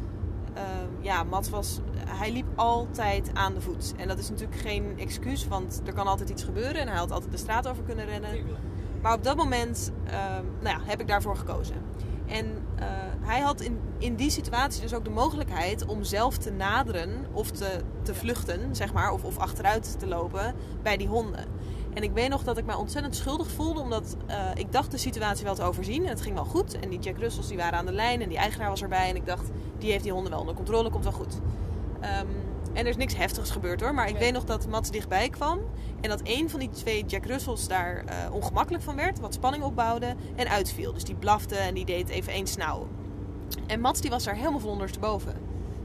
eh, 0.54 0.64
ja, 1.00 1.24
Mats 1.24 1.50
was, 1.50 1.80
hij 2.06 2.32
liep 2.32 2.46
altijd 2.56 3.32
aan 3.34 3.54
de 3.54 3.62
voet. 3.62 3.94
En 3.98 4.08
dat 4.08 4.20
is 4.20 4.30
natuurlijk 4.30 4.60
geen 4.60 5.00
excuus, 5.00 5.48
want 5.48 5.82
er 5.86 5.94
kan 5.94 6.08
altijd 6.08 6.30
iets 6.30 6.44
gebeuren. 6.44 6.76
En 6.76 6.88
hij 6.88 6.98
had 6.98 7.12
altijd 7.12 7.32
de 7.32 7.38
straat 7.38 7.68
over 7.68 7.84
kunnen 7.84 8.06
rennen. 8.06 8.30
Maar 9.02 9.14
op 9.14 9.24
dat 9.24 9.36
moment 9.36 9.92
ehm, 10.06 10.44
nou 10.62 10.78
ja, 10.78 10.86
heb 10.86 11.02
ik 11.02 11.08
daarvoor 11.08 11.36
gekozen. 11.36 11.76
En 12.26 12.46
eh, 12.76 12.88
hij 13.22 13.40
had 13.40 13.62
in, 13.62 13.80
in 13.98 14.16
die 14.16 14.30
situatie 14.30 14.82
dus 14.82 14.94
ook 14.94 15.04
de 15.04 15.10
mogelijkheid 15.10 15.86
om 15.86 16.04
zelf 16.04 16.38
te 16.38 16.52
naderen 16.52 17.26
of 17.32 17.52
te, 17.52 17.80
te 18.02 18.16
vluchten, 18.16 18.76
zeg 18.76 18.94
maar, 18.94 19.12
of, 19.12 19.24
of 19.24 19.38
achteruit 19.38 20.00
te 20.00 20.08
lopen 20.08 20.56
bij 20.82 20.98
die 20.98 21.08
honden. 21.08 21.46
En 21.94 22.04
ik 22.04 22.12
weet 22.12 22.30
nog 22.30 22.44
dat 22.44 22.58
ik 22.58 22.66
mij 22.66 22.76
ontzettend 22.76 23.16
schuldig 23.16 23.48
voelde, 23.48 23.80
omdat 23.80 24.16
eh, 24.26 24.38
ik 24.54 24.72
dacht 24.72 24.92
de 24.92 24.98
situatie 24.98 25.46
wel 25.46 25.56
te 25.56 25.64
overzien. 25.64 26.04
En 26.04 26.10
het 26.10 26.22
ging 26.22 26.36
wel 26.36 26.46
goed. 26.46 26.80
En 26.80 26.90
die 26.90 27.00
Jack 27.00 27.18
Russells 27.18 27.48
die 27.48 27.58
waren 27.58 27.80
aan 27.80 27.86
de 27.86 27.92
lijn 27.92 28.22
en 28.22 28.30
die 28.30 28.38
eigenaar 28.38 28.70
was 28.70 28.82
erbij. 28.82 29.10
En 29.10 29.16
ik 29.16 29.26
dacht, 29.26 29.50
die 29.78 29.92
heeft 29.92 30.04
die 30.04 30.12
honden 30.12 30.32
wel 30.32 30.40
onder 30.40 30.56
controle, 30.56 30.90
komt 30.90 31.04
wel 31.04 31.14
goed. 31.14 31.40
Ehm, 32.00 32.28
en 32.74 32.84
er 32.84 32.88
is 32.88 32.98
niks 32.98 33.16
heftigs 33.16 33.52
gebeurd 33.52 33.82
hoor. 33.82 33.94
Maar 33.94 34.10
ik 34.10 34.18
weet 34.18 34.34
nog 34.34 34.46
dat 34.46 34.68
Mats 34.68 34.92
dichtbij 34.92 35.30
kwam. 35.30 35.60
En 36.02 36.10
dat 36.10 36.22
een 36.24 36.50
van 36.50 36.60
die 36.60 36.70
twee 36.70 37.06
Jack 37.06 37.26
Russells 37.26 37.68
daar 37.68 38.04
eh, 38.06 38.34
ongemakkelijk 38.34 38.84
van 38.84 38.96
werd. 38.96 39.20
Wat 39.20 39.34
spanning 39.34 39.64
opbouwde 39.64 40.16
en 40.36 40.50
uitviel. 40.50 40.94
Dus 40.94 41.04
die 41.04 41.16
blafte 41.16 41.56
en 41.56 41.74
die 41.74 41.86
deed 41.86 42.10
even 42.10 42.34
één 42.34 42.48
snauw. 42.48 42.88
En 43.68 43.80
Mats 43.80 44.02
die 44.02 44.10
was 44.10 44.24
daar 44.24 44.36
helemaal 44.36 44.60
van 44.60 44.70
ondersteboven. 44.70 45.34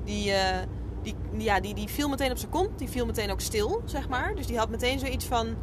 Die, 0.05 0.33
eh, 0.33 0.67
die, 1.03 1.15
ja, 1.37 1.61
die, 1.61 1.75
die 1.75 1.89
viel 1.89 2.09
meteen 2.09 2.31
op 2.31 2.39
zijn 2.39 2.51
kont. 2.51 2.79
Die 2.79 2.89
viel 2.89 3.07
meteen 3.07 3.31
ook 3.31 3.41
stil, 3.41 3.83
zeg 3.85 4.09
maar. 4.09 4.35
Dus 4.35 4.47
die 4.47 4.59
had 4.59 4.69
meteen 4.69 4.99
zoiets 4.99 5.25
van... 5.25 5.57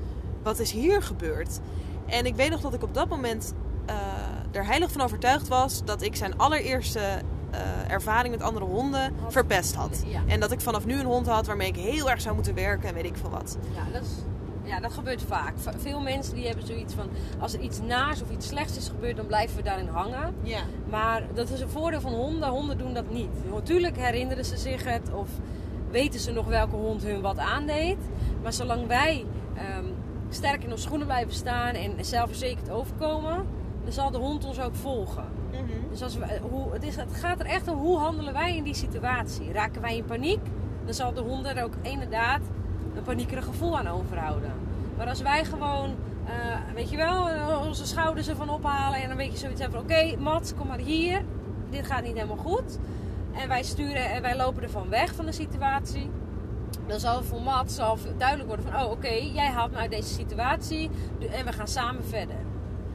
Wat 0.44 0.60
is 0.60 0.72
hier 0.72 1.02
gebeurd? 1.02 1.60
En 2.06 2.26
ik 2.26 2.36
weet 2.36 2.50
nog 2.50 2.62
dat 2.62 2.74
ik 2.74 2.84
op 2.84 2.94
dat 2.94 3.10
moment 3.10 3.54
eh, 3.86 3.96
er 4.52 4.66
heilig 4.66 4.92
van 4.92 5.02
overtuigd 5.02 5.48
was... 5.48 5.82
dat 5.86 6.02
ik 6.02 6.16
zijn 6.16 6.38
allereerste 6.38 7.00
eh, 7.52 7.60
ervaring 7.92 8.34
met 8.34 8.44
andere 8.44 8.66
honden 8.66 9.14
Had- 9.22 9.32
verpest 9.32 9.76
had. 9.76 10.04
Ja. 10.08 10.22
En 10.28 10.40
dat 10.40 10.52
ik 10.52 10.62
vanaf 10.62 10.86
nu 10.86 11.00
een 11.00 11.06
hond 11.06 11.28
had 11.28 11.46
waarmee 11.48 11.68
ik 11.68 11.76
heel 11.76 12.10
erg 12.10 12.22
zou 12.22 12.36
moeten 12.36 12.56
werken 12.56 12.88
en 12.90 12.94
weet 12.96 13.06
ik 13.06 13.18
veel 13.18 13.30
wat. 13.30 13.58
Ja, 13.76 13.92
dat, 13.94 14.02
is, 14.02 14.10
ja, 14.64 14.80
dat 14.80 14.92
gebeurt 14.94 15.22
vaak. 15.28 15.54
Va- 15.56 15.74
Veel 15.78 16.00
mensen 16.02 16.36
die 16.36 16.46
hebben 16.48 16.66
zoiets 16.68 16.94
van... 16.94 17.08
als 17.40 17.54
er 17.54 17.60
iets 17.60 17.80
naars 17.82 18.22
of 18.22 18.30
iets 18.32 18.48
slechts 18.48 18.78
is 18.78 18.88
gebeurd... 18.88 19.16
dan 19.18 19.28
blijven 19.28 19.56
we 19.58 19.64
daarin 19.64 19.88
hangen. 19.88 20.34
Ja. 20.42 20.60
Maar 20.90 21.24
dat 21.34 21.50
is 21.50 21.60
een 21.62 21.70
voordeel 21.70 22.02
van 22.02 22.14
honden. 22.14 22.50
Honden 22.50 22.78
doen 22.78 22.94
dat 22.94 23.10
niet. 23.10 23.30
Natuurlijk 23.54 23.98
herinneren 23.98 24.46
ze 24.46 24.58
zich 24.58 24.84
het 24.84 25.14
of 25.14 25.30
weten 25.92 26.20
ze 26.20 26.32
nog 26.32 26.46
welke 26.48 26.76
hond 26.76 27.04
hun 27.04 27.22
wat 27.22 27.38
aandeed. 27.38 27.98
Maar 28.44 28.54
zolang 28.54 28.88
wij 28.88 29.26
ehm, 29.56 29.86
sterk 30.34 30.64
in 30.64 30.72
onze 30.72 30.84
schoenen 30.84 31.08
blijven 31.08 31.34
staan 31.34 31.74
en 31.74 32.06
zelfverzekerd 32.06 32.70
overkomen, 32.70 33.46
dan 33.84 33.92
zal 33.92 34.12
de 34.12 34.18
hond 34.18 34.46
ons 34.46 34.60
ook 34.62 34.76
volgen. 34.76 35.26
Dus 35.90 36.04
als 36.04 36.18
we, 36.18 36.40
hoe, 36.42 36.74
het, 36.74 36.84
is, 36.84 36.96
het 36.96 37.14
gaat 37.14 37.40
er 37.40 37.46
echt 37.46 37.68
om 37.68 37.78
hoe 37.78 37.98
handelen 37.98 38.34
wij 38.34 38.56
in 38.56 38.64
die 38.64 38.76
situatie. 38.76 39.52
Raken 39.52 39.82
wij 39.82 39.98
in 39.98 40.06
paniek, 40.06 40.40
dan 40.86 40.94
zal 40.94 41.14
de 41.14 41.22
hond 41.22 41.46
er 41.46 41.64
ook 41.64 41.74
inderdaad 41.82 42.42
een 42.96 43.04
paniekerig 43.04 43.46
gevoel 43.46 43.78
aan 43.78 43.88
overhouden. 43.88 44.52
Maar 44.98 45.08
als 45.08 45.22
wij 45.22 45.46
gewoon, 45.46 45.96
eh, 46.26 46.34
weet 46.76 46.90
je 46.90 46.98
wel, 46.98 47.30
eh, 47.30 47.62
onze 47.66 47.86
schouders 47.86 48.28
ervan 48.28 48.50
ophalen 48.50 49.02
en 49.02 49.12
een 49.12 49.18
beetje 49.18 49.38
zoiets 49.38 49.62
hebben 49.62 49.82
van... 49.82 49.90
Oké, 49.90 50.18
Mats, 50.18 50.54
kom 50.56 50.68
maar 50.68 50.78
hier. 50.78 51.22
Dit 51.70 51.86
gaat 51.86 52.04
niet 52.04 52.16
helemaal 52.16 52.38
goed. 52.38 52.78
En 53.34 53.48
wij 53.48 53.64
sturen 53.64 54.10
en 54.10 54.22
wij 54.22 54.36
lopen 54.36 54.64
ervan 54.64 54.90
weg 54.90 55.16
van 55.16 55.26
de 55.26 55.32
situatie. 55.32 56.10
Dan 56.88 57.00
zal 57.00 57.24
voor 57.24 57.42
Mats 57.42 57.76
zal 57.76 57.98
duidelijk 58.18 58.48
worden 58.48 58.72
van... 58.72 58.82
Oh, 58.82 58.92
oké, 58.92 59.14
jij 59.14 59.48
haalt 59.48 59.72
me 59.72 59.78
uit 59.78 59.92
deze 59.92 60.14
situatie 60.14 60.90
en 61.32 61.46
we 61.46 61.54
gaan 61.54 61.68
samen 61.68 62.04
verder. 62.06 62.36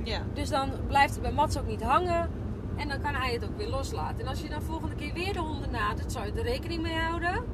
Ja. 0.04 0.20
Dus 0.34 0.48
dan 0.48 0.70
blijft 0.86 1.12
het 1.12 1.22
bij 1.22 1.32
Mats 1.32 1.58
ook 1.58 1.66
niet 1.66 1.82
hangen. 1.82 2.30
En 2.76 2.88
dan 2.88 3.00
kan 3.00 3.14
hij 3.14 3.32
het 3.32 3.44
ook 3.44 3.56
weer 3.56 3.68
loslaten. 3.68 4.20
En 4.20 4.26
als 4.26 4.40
je 4.40 4.48
dan 4.48 4.62
volgende 4.62 4.94
keer 4.94 5.12
weer 5.12 5.32
de 5.32 5.38
honden 5.38 5.70
nadert, 5.70 6.12
zou 6.12 6.26
je 6.26 6.32
er 6.32 6.42
rekening 6.42 6.82
mee 6.82 6.98
houden. 6.98 7.44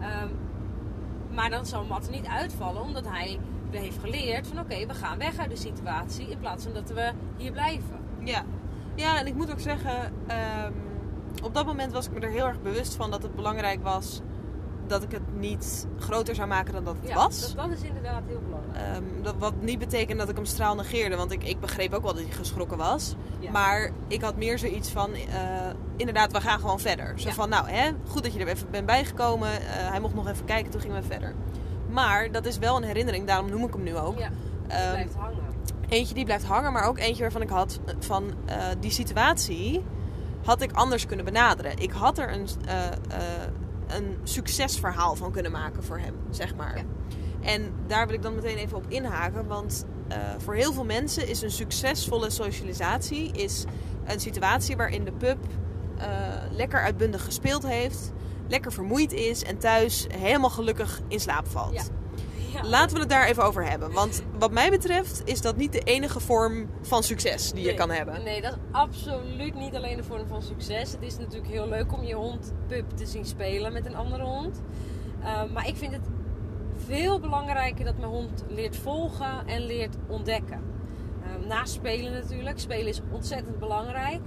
Ehm, 0.00 0.28
maar 1.34 1.50
dan 1.50 1.66
zal 1.66 1.84
Mats 1.84 2.08
niet 2.08 2.26
uitvallen, 2.26 2.82
omdat 2.82 3.04
hij 3.08 3.38
heeft 3.70 3.98
geleerd 3.98 4.46
van 4.46 4.58
oké, 4.58 4.86
we 4.86 4.94
gaan 4.94 5.18
weg 5.18 5.38
uit 5.38 5.50
de 5.50 5.56
situatie. 5.56 6.30
In 6.30 6.38
plaats 6.38 6.64
van 6.64 6.72
dat 6.72 6.90
we 6.90 7.12
hier 7.36 7.52
blijven. 7.52 7.98
Ja. 8.24 8.44
ja, 8.94 9.18
en 9.18 9.26
ik 9.26 9.34
moet 9.34 9.50
ook 9.50 9.60
zeggen, 9.60 10.12
ehm, 10.26 10.72
op 11.42 11.54
dat 11.54 11.66
moment 11.66 11.92
was 11.92 12.06
ik 12.06 12.12
me 12.12 12.20
er 12.20 12.30
heel 12.30 12.46
erg 12.46 12.62
bewust 12.62 12.94
van 12.96 13.10
dat 13.10 13.22
het 13.22 13.34
belangrijk 13.34 13.82
was 13.82 14.20
dat 14.88 15.02
ik 15.02 15.10
het 15.12 15.36
niet 15.38 15.86
groter 15.98 16.34
zou 16.34 16.48
maken 16.48 16.72
dan 16.72 16.84
dat 16.84 16.94
het 17.00 17.08
Ja, 17.08 17.14
was. 17.14 17.40
Dat, 17.54 17.68
dat 17.68 17.78
is 17.78 17.82
inderdaad 17.82 18.22
heel 18.26 18.40
belangrijk. 18.46 18.76
Ehm, 18.94 19.22
dat, 19.22 19.34
wat 19.38 19.52
niet 19.60 19.78
betekent 19.78 20.18
dat 20.18 20.28
ik 20.28 20.34
hem 20.36 20.44
straal 20.44 20.74
negeerde, 20.74 21.16
want 21.16 21.30
ik, 21.32 21.44
ik 21.44 21.60
begreep 21.60 21.92
ook 21.94 22.02
wel 22.02 22.14
dat 22.14 22.22
hij 22.22 22.32
geschrokken 22.32 22.76
was. 22.78 23.14
Ja. 23.40 23.50
Maar 23.50 23.90
ik 24.08 24.22
had 24.22 24.36
meer 24.36 24.58
zoiets 24.58 24.90
van, 24.90 25.12
eh, 25.14 25.20
inderdaad, 25.96 26.32
we 26.32 26.40
gaan 26.40 26.60
gewoon 26.60 26.80
verder. 26.80 27.12
Zo 27.20 27.28
Ja. 27.28 27.34
van, 27.34 27.48
nou, 27.48 27.68
hè, 27.68 27.90
goed 28.08 28.22
dat 28.22 28.32
je 28.34 28.40
er 28.40 28.48
even 28.48 28.70
bent 28.70 28.86
bijgekomen. 28.86 29.48
Eh, 29.52 29.58
hij 29.90 30.00
mocht 30.00 30.14
nog 30.14 30.28
even 30.28 30.44
kijken, 30.44 30.70
toen 30.70 30.80
gingen 30.80 31.00
we 31.02 31.06
verder. 31.08 31.34
Maar 31.90 32.32
dat 32.32 32.46
is 32.46 32.58
wel 32.58 32.76
een 32.76 32.82
herinnering, 32.84 33.26
daarom 33.26 33.50
noem 33.50 33.64
ik 33.64 33.72
hem 33.72 33.82
nu 33.82 33.96
ook. 33.96 34.18
ja, 34.18 34.28
die 34.28 34.76
Ehm, 34.76 34.90
blijft 34.90 35.14
hangen. 35.14 35.36
Eentje 35.88 36.14
die 36.14 36.24
blijft 36.24 36.44
hangen, 36.44 36.72
maar 36.72 36.84
ook 36.84 36.98
eentje 36.98 37.22
waarvan 37.22 37.42
ik 37.42 37.48
had 37.48 37.80
van 37.98 38.30
eh, 38.44 38.56
die 38.80 38.90
situatie 38.90 39.84
had 40.44 40.62
ik 40.62 40.72
anders 40.72 41.06
kunnen 41.06 41.24
benaderen. 41.24 41.78
Ik 41.78 41.90
had 41.90 42.18
er 42.18 42.32
een, 42.32 42.48
een 43.88 44.16
succesverhaal 44.22 45.14
van 45.14 45.32
kunnen 45.32 45.52
maken 45.52 45.84
voor 45.84 45.98
hem, 45.98 46.14
zeg 46.30 46.54
maar. 46.54 46.76
Ja. 46.76 46.84
En 47.40 47.72
daar 47.86 48.06
wil 48.06 48.14
ik 48.14 48.22
dan 48.22 48.34
meteen 48.34 48.56
even 48.56 48.76
op 48.76 48.84
inhaken, 48.88 49.46
want 49.46 49.86
eh, 50.08 50.16
voor 50.38 50.54
heel 50.54 50.72
veel 50.72 50.84
mensen 50.84 51.28
is 51.28 51.42
een 51.42 51.50
succesvolle 51.50 52.30
socialisatie 52.30 53.32
is 53.32 53.64
een 54.06 54.20
situatie 54.20 54.76
waarin 54.76 55.04
de 55.04 55.12
pup 55.12 55.38
eh, 55.98 56.06
lekker 56.50 56.80
uitbundig 56.80 57.24
gespeeld 57.24 57.66
heeft, 57.66 58.12
lekker 58.48 58.72
vermoeid 58.72 59.12
is 59.12 59.44
en 59.44 59.58
thuis 59.58 60.06
helemaal 60.08 60.50
gelukkig 60.50 61.00
in 61.08 61.20
slaap 61.20 61.48
valt. 61.48 61.74
Ja. 61.74 61.97
Ja. 62.52 62.68
Laten 62.68 62.94
we 62.94 63.00
het 63.00 63.10
daar 63.10 63.26
even 63.26 63.44
over 63.44 63.64
hebben. 63.64 63.92
Want 63.92 64.22
wat 64.38 64.50
mij 64.50 64.70
betreft 64.70 65.22
is 65.24 65.40
dat 65.40 65.56
niet 65.56 65.72
de 65.72 65.80
enige 65.80 66.20
vorm 66.20 66.70
van 66.82 67.02
succes 67.02 67.52
die 67.52 67.64
je 67.64 67.74
kan 67.74 67.90
hebben. 67.90 68.22
Nee, 68.24 68.40
dat 68.40 68.52
is 68.52 68.58
absoluut 68.70 69.54
niet 69.54 69.74
alleen 69.74 69.98
een 69.98 70.04
vorm 70.04 70.28
van 70.28 70.42
succes. 70.42 70.92
Het 70.92 71.02
is 71.02 71.18
natuurlijk 71.18 71.52
heel 71.52 71.68
leuk 71.68 71.92
om 71.92 72.04
je 72.04 72.14
hond 72.14 72.52
pup 72.66 72.90
te 72.96 73.06
zien 73.06 73.24
spelen 73.24 73.72
met 73.72 73.86
een 73.86 73.96
andere 73.96 74.24
hond. 74.24 74.62
Uh, 75.20 75.42
maar 75.52 75.68
ik 75.68 75.76
vind 75.76 75.92
het 75.92 76.06
veel 76.86 77.20
belangrijker 77.20 77.84
dat 77.84 77.98
mijn 77.98 78.10
hond 78.10 78.44
leert 78.48 78.76
volgen 78.76 79.46
en 79.46 79.62
leert 79.62 79.96
ontdekken. 80.06 80.62
Uh, 81.20 81.46
naast 81.48 81.72
spelen 81.72 82.12
natuurlijk. 82.12 82.58
Spelen 82.58 82.86
is 82.86 83.00
ontzettend 83.10 83.58
belangrijk. 83.58 84.20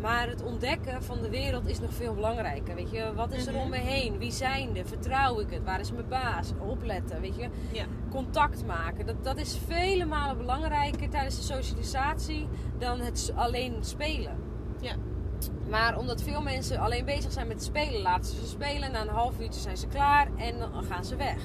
Maar 0.00 0.28
het 0.28 0.42
ontdekken 0.42 1.02
van 1.02 1.22
de 1.22 1.30
wereld 1.30 1.66
is 1.68 1.80
nog 1.80 1.92
veel 1.94 2.14
belangrijker. 2.14 2.74
Weet 2.74 2.90
je, 2.90 3.12
wat 3.14 3.32
is 3.32 3.46
er 3.46 3.52
Mhm. 3.52 3.62
om 3.62 3.68
me 3.70 3.76
heen? 3.76 4.18
Wie 4.18 4.32
zijn 4.32 4.76
er? 4.76 4.86
Vertrouw 4.86 5.40
ik 5.40 5.50
het? 5.50 5.64
Waar 5.64 5.80
is 5.80 5.92
mijn 5.92 6.08
baas? 6.08 6.52
Opletten, 6.58 7.20
weet 7.20 7.36
je 7.36 7.48
Ja. 7.72 7.84
contact 8.10 8.66
maken. 8.66 9.06
Dat, 9.06 9.24
dat 9.24 9.38
is 9.38 9.58
vele 9.66 10.04
malen 10.04 10.36
belangrijker 10.36 11.08
tijdens 11.08 11.36
de 11.36 11.42
socialisatie 11.54 12.48
dan 12.78 13.00
het 13.00 13.32
alleen 13.34 13.76
spelen. 13.80 14.36
Ja. 14.80 14.92
Maar 15.70 15.98
omdat 15.98 16.22
veel 16.22 16.42
mensen 16.42 16.78
alleen 16.78 17.04
bezig 17.04 17.32
zijn 17.32 17.46
met 17.46 17.62
spelen, 17.62 18.00
laten 18.02 18.34
ze 18.36 18.46
spelen. 18.46 18.92
Na 18.92 19.00
een 19.00 19.08
half 19.08 19.40
uurtje 19.40 19.60
zijn 19.60 19.76
ze 19.76 19.86
klaar 19.86 20.28
en 20.36 20.58
dan 20.58 20.84
gaan 20.84 21.04
ze 21.04 21.16
weg. 21.16 21.38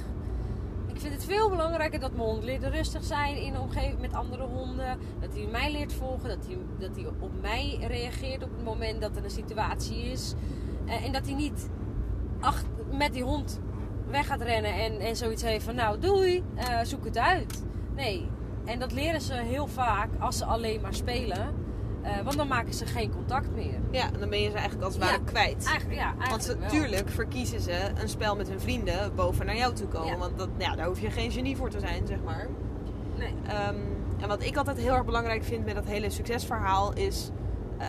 Ik 1.02 1.08
vind 1.08 1.22
het 1.22 1.32
veel 1.32 1.50
belangrijker 1.50 2.00
dat 2.00 2.12
mijn 2.12 2.24
hond 2.24 2.44
leert 2.44 2.64
rustig 2.64 3.04
zijn 3.04 3.36
in 3.36 3.60
omgeving 3.60 4.00
met 4.00 4.14
andere 4.14 4.44
honden. 4.44 5.00
Dat 5.20 5.34
hij 5.34 5.48
mij 5.52 5.72
leert 5.72 5.94
volgen, 5.94 6.30
dat 6.30 6.46
hij, 6.46 6.58
dat 6.80 6.96
hij 6.96 7.06
op 7.20 7.32
mij 7.42 7.78
reageert 7.88 8.44
op 8.44 8.52
het 8.52 8.64
moment 8.64 9.02
dat 9.02 9.18
er 9.18 9.24
een 9.24 9.30
situatie 9.30 10.04
is. 10.04 10.34
Eh, 10.86 11.06
en 11.06 11.12
dat 11.12 11.26
hij 11.26 11.34
niet 11.34 11.70
met 12.92 13.14
die 13.14 13.24
hond 13.24 13.60
weg 14.08 14.28
gaat 14.28 14.42
rennen 14.42 14.74
en, 14.74 15.00
en 15.00 15.16
zoiets 15.16 15.44
heeft 15.44 15.66
van 15.66 15.76
nou 15.76 16.00
doei, 16.00 16.44
eh, 16.56 16.80
zoek 16.84 17.06
het 17.06 17.18
uit. 17.18 17.64
Nee, 17.96 18.30
en 18.66 18.80
dat 18.80 18.92
leren 18.92 19.22
ze 19.22 19.34
heel 19.34 19.68
vaak 19.68 20.10
als 20.20 20.38
ze 20.38 20.46
alleen 20.46 20.82
maar 20.82 20.94
spelen. 20.94 21.61
Eh, 22.02 22.22
want 22.24 22.38
dan 22.38 22.48
maken 22.48 22.74
ze 22.74 22.86
geen 22.86 23.12
contact 23.12 23.56
meer. 23.56 23.80
Ja, 23.92 24.06
en 24.14 24.20
dan 24.20 24.30
ben 24.30 24.42
je 24.42 24.50
ze 24.50 24.56
eigenlijk 24.56 24.84
als 24.86 24.94
het 24.94 25.04
ware 25.04 25.18
Ja, 25.18 25.24
kwijt. 25.32 25.66
Eigenlijk, 25.66 26.00
ja, 26.00 26.14
Want 26.18 26.20
eigenlijk 26.30 26.60
wel. 26.60 26.70
natuurlijk 26.80 27.10
verkiezen 27.10 27.62
ze 27.62 27.92
een 28.02 28.10
spel 28.10 28.36
met 28.36 28.50
hun 28.50 28.60
vrienden 28.60 29.16
boven 29.16 29.46
naar 29.46 29.56
jou 29.58 29.74
toe 29.74 29.88
komen. 29.88 30.08
Ja. 30.12 30.18
Want 30.18 30.38
dat, 30.38 30.50
ja, 30.58 30.76
daar 30.76 30.86
hoef 30.88 31.00
je 31.02 31.10
geen 31.12 31.32
genie 31.32 31.58
voor 31.58 31.70
te 31.70 31.80
zijn, 31.80 32.08
zeg 32.08 32.18
maar. 32.26 32.48
Nee. 33.18 33.34
Ehm, 33.48 33.76
en 34.20 34.28
wat 34.28 34.44
ik 34.44 34.58
altijd 34.58 34.78
heel 34.78 34.94
erg 34.94 35.06
belangrijk 35.06 35.44
vind 35.44 35.66
met 35.66 35.76
dat 35.76 35.86
hele 35.86 36.10
succesverhaal 36.10 36.94
is... 36.94 37.30
eh, 37.78 37.88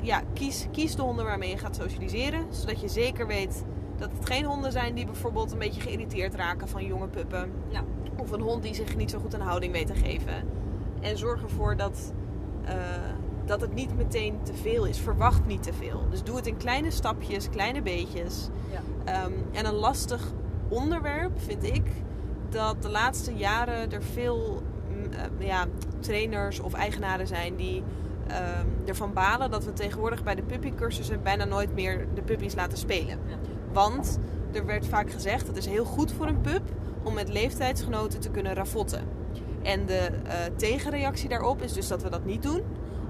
ja, 0.00 0.22
kies, 0.34 0.66
kies 0.72 0.94
de 0.94 1.02
honden 1.02 1.24
waarmee 1.24 1.50
je 1.50 1.58
gaat 1.58 1.76
socialiseren. 1.76 2.46
Zodat 2.50 2.80
je 2.80 2.88
zeker 2.88 3.26
weet 3.26 3.64
dat 3.96 4.10
het 4.18 4.26
geen 4.26 4.44
honden 4.44 4.72
zijn 4.72 4.94
die 4.94 5.04
bijvoorbeeld 5.06 5.52
een 5.52 5.58
beetje 5.58 5.80
geïrriteerd 5.80 6.34
raken 6.34 6.68
van 6.68 6.84
jonge 6.84 7.08
puppen. 7.08 7.50
Ja. 7.68 7.82
Of 8.16 8.30
een 8.30 8.40
hond 8.40 8.62
die 8.62 8.74
zich 8.74 8.96
niet 8.96 9.10
zo 9.10 9.18
goed 9.18 9.34
een 9.34 9.40
houding 9.40 9.72
weet 9.72 9.86
te 9.86 9.94
geven. 9.94 10.34
En 11.00 11.18
zorg 11.18 11.42
ervoor 11.42 11.76
dat, 11.76 12.12
eh, 12.68 12.74
dat 13.44 13.60
het 13.60 13.74
niet 13.74 13.96
meteen 13.96 14.42
te 14.42 14.54
veel 14.54 14.84
is. 14.84 14.98
Verwacht 14.98 15.46
niet 15.46 15.62
te 15.62 15.72
veel. 15.72 16.06
Dus 16.10 16.22
doe 16.22 16.36
het 16.36 16.46
in 16.46 16.56
kleine 16.56 16.90
stapjes, 16.90 17.50
kleine 17.50 17.82
beetjes. 17.82 18.48
Ja. 18.70 18.80
Ehm, 19.04 19.32
en 19.52 19.66
een 19.66 19.74
lastig 19.74 20.32
onderwerp 20.68 21.40
vind 21.40 21.64
ik 21.64 21.86
dat 22.50 22.82
de 22.82 22.88
laatste 22.88 23.34
jaren 23.34 23.92
er 23.92 24.02
veel 24.02 24.62
mm, 24.88 25.12
eh, 25.12 25.46
ja, 25.46 25.66
trainers 26.00 26.60
of 26.60 26.72
eigenaren 26.72 27.26
zijn 27.26 27.56
die 27.56 27.82
ehm, 28.26 28.66
ervan 28.86 29.12
balen 29.12 29.50
dat 29.50 29.64
we 29.64 29.72
tegenwoordig 29.72 30.22
bij 30.22 30.34
de 30.34 30.42
puppycursussen 30.42 31.22
bijna 31.22 31.44
nooit 31.44 31.74
meer 31.74 32.06
de 32.14 32.22
puppies 32.22 32.54
laten 32.54 32.78
spelen. 32.78 33.18
Ja. 33.26 33.36
Want 33.72 34.18
er 34.52 34.66
werd 34.66 34.86
vaak 34.86 35.10
gezegd, 35.10 35.46
het 35.46 35.56
is 35.56 35.66
heel 35.66 35.84
goed 35.84 36.12
voor 36.12 36.26
een 36.26 36.40
pup 36.40 36.62
om 37.02 37.14
met 37.14 37.28
leeftijdsgenoten 37.28 38.20
te 38.20 38.30
kunnen 38.30 38.54
ravotten. 38.54 39.17
En 39.68 39.86
de 39.86 40.10
eh, 40.24 40.36
tegenreactie 40.56 41.28
daarop 41.28 41.62
is 41.62 41.72
dus 41.72 41.88
dat 41.88 42.02
we 42.02 42.10
dat 42.10 42.24
niet 42.24 42.42
doen. 42.42 42.62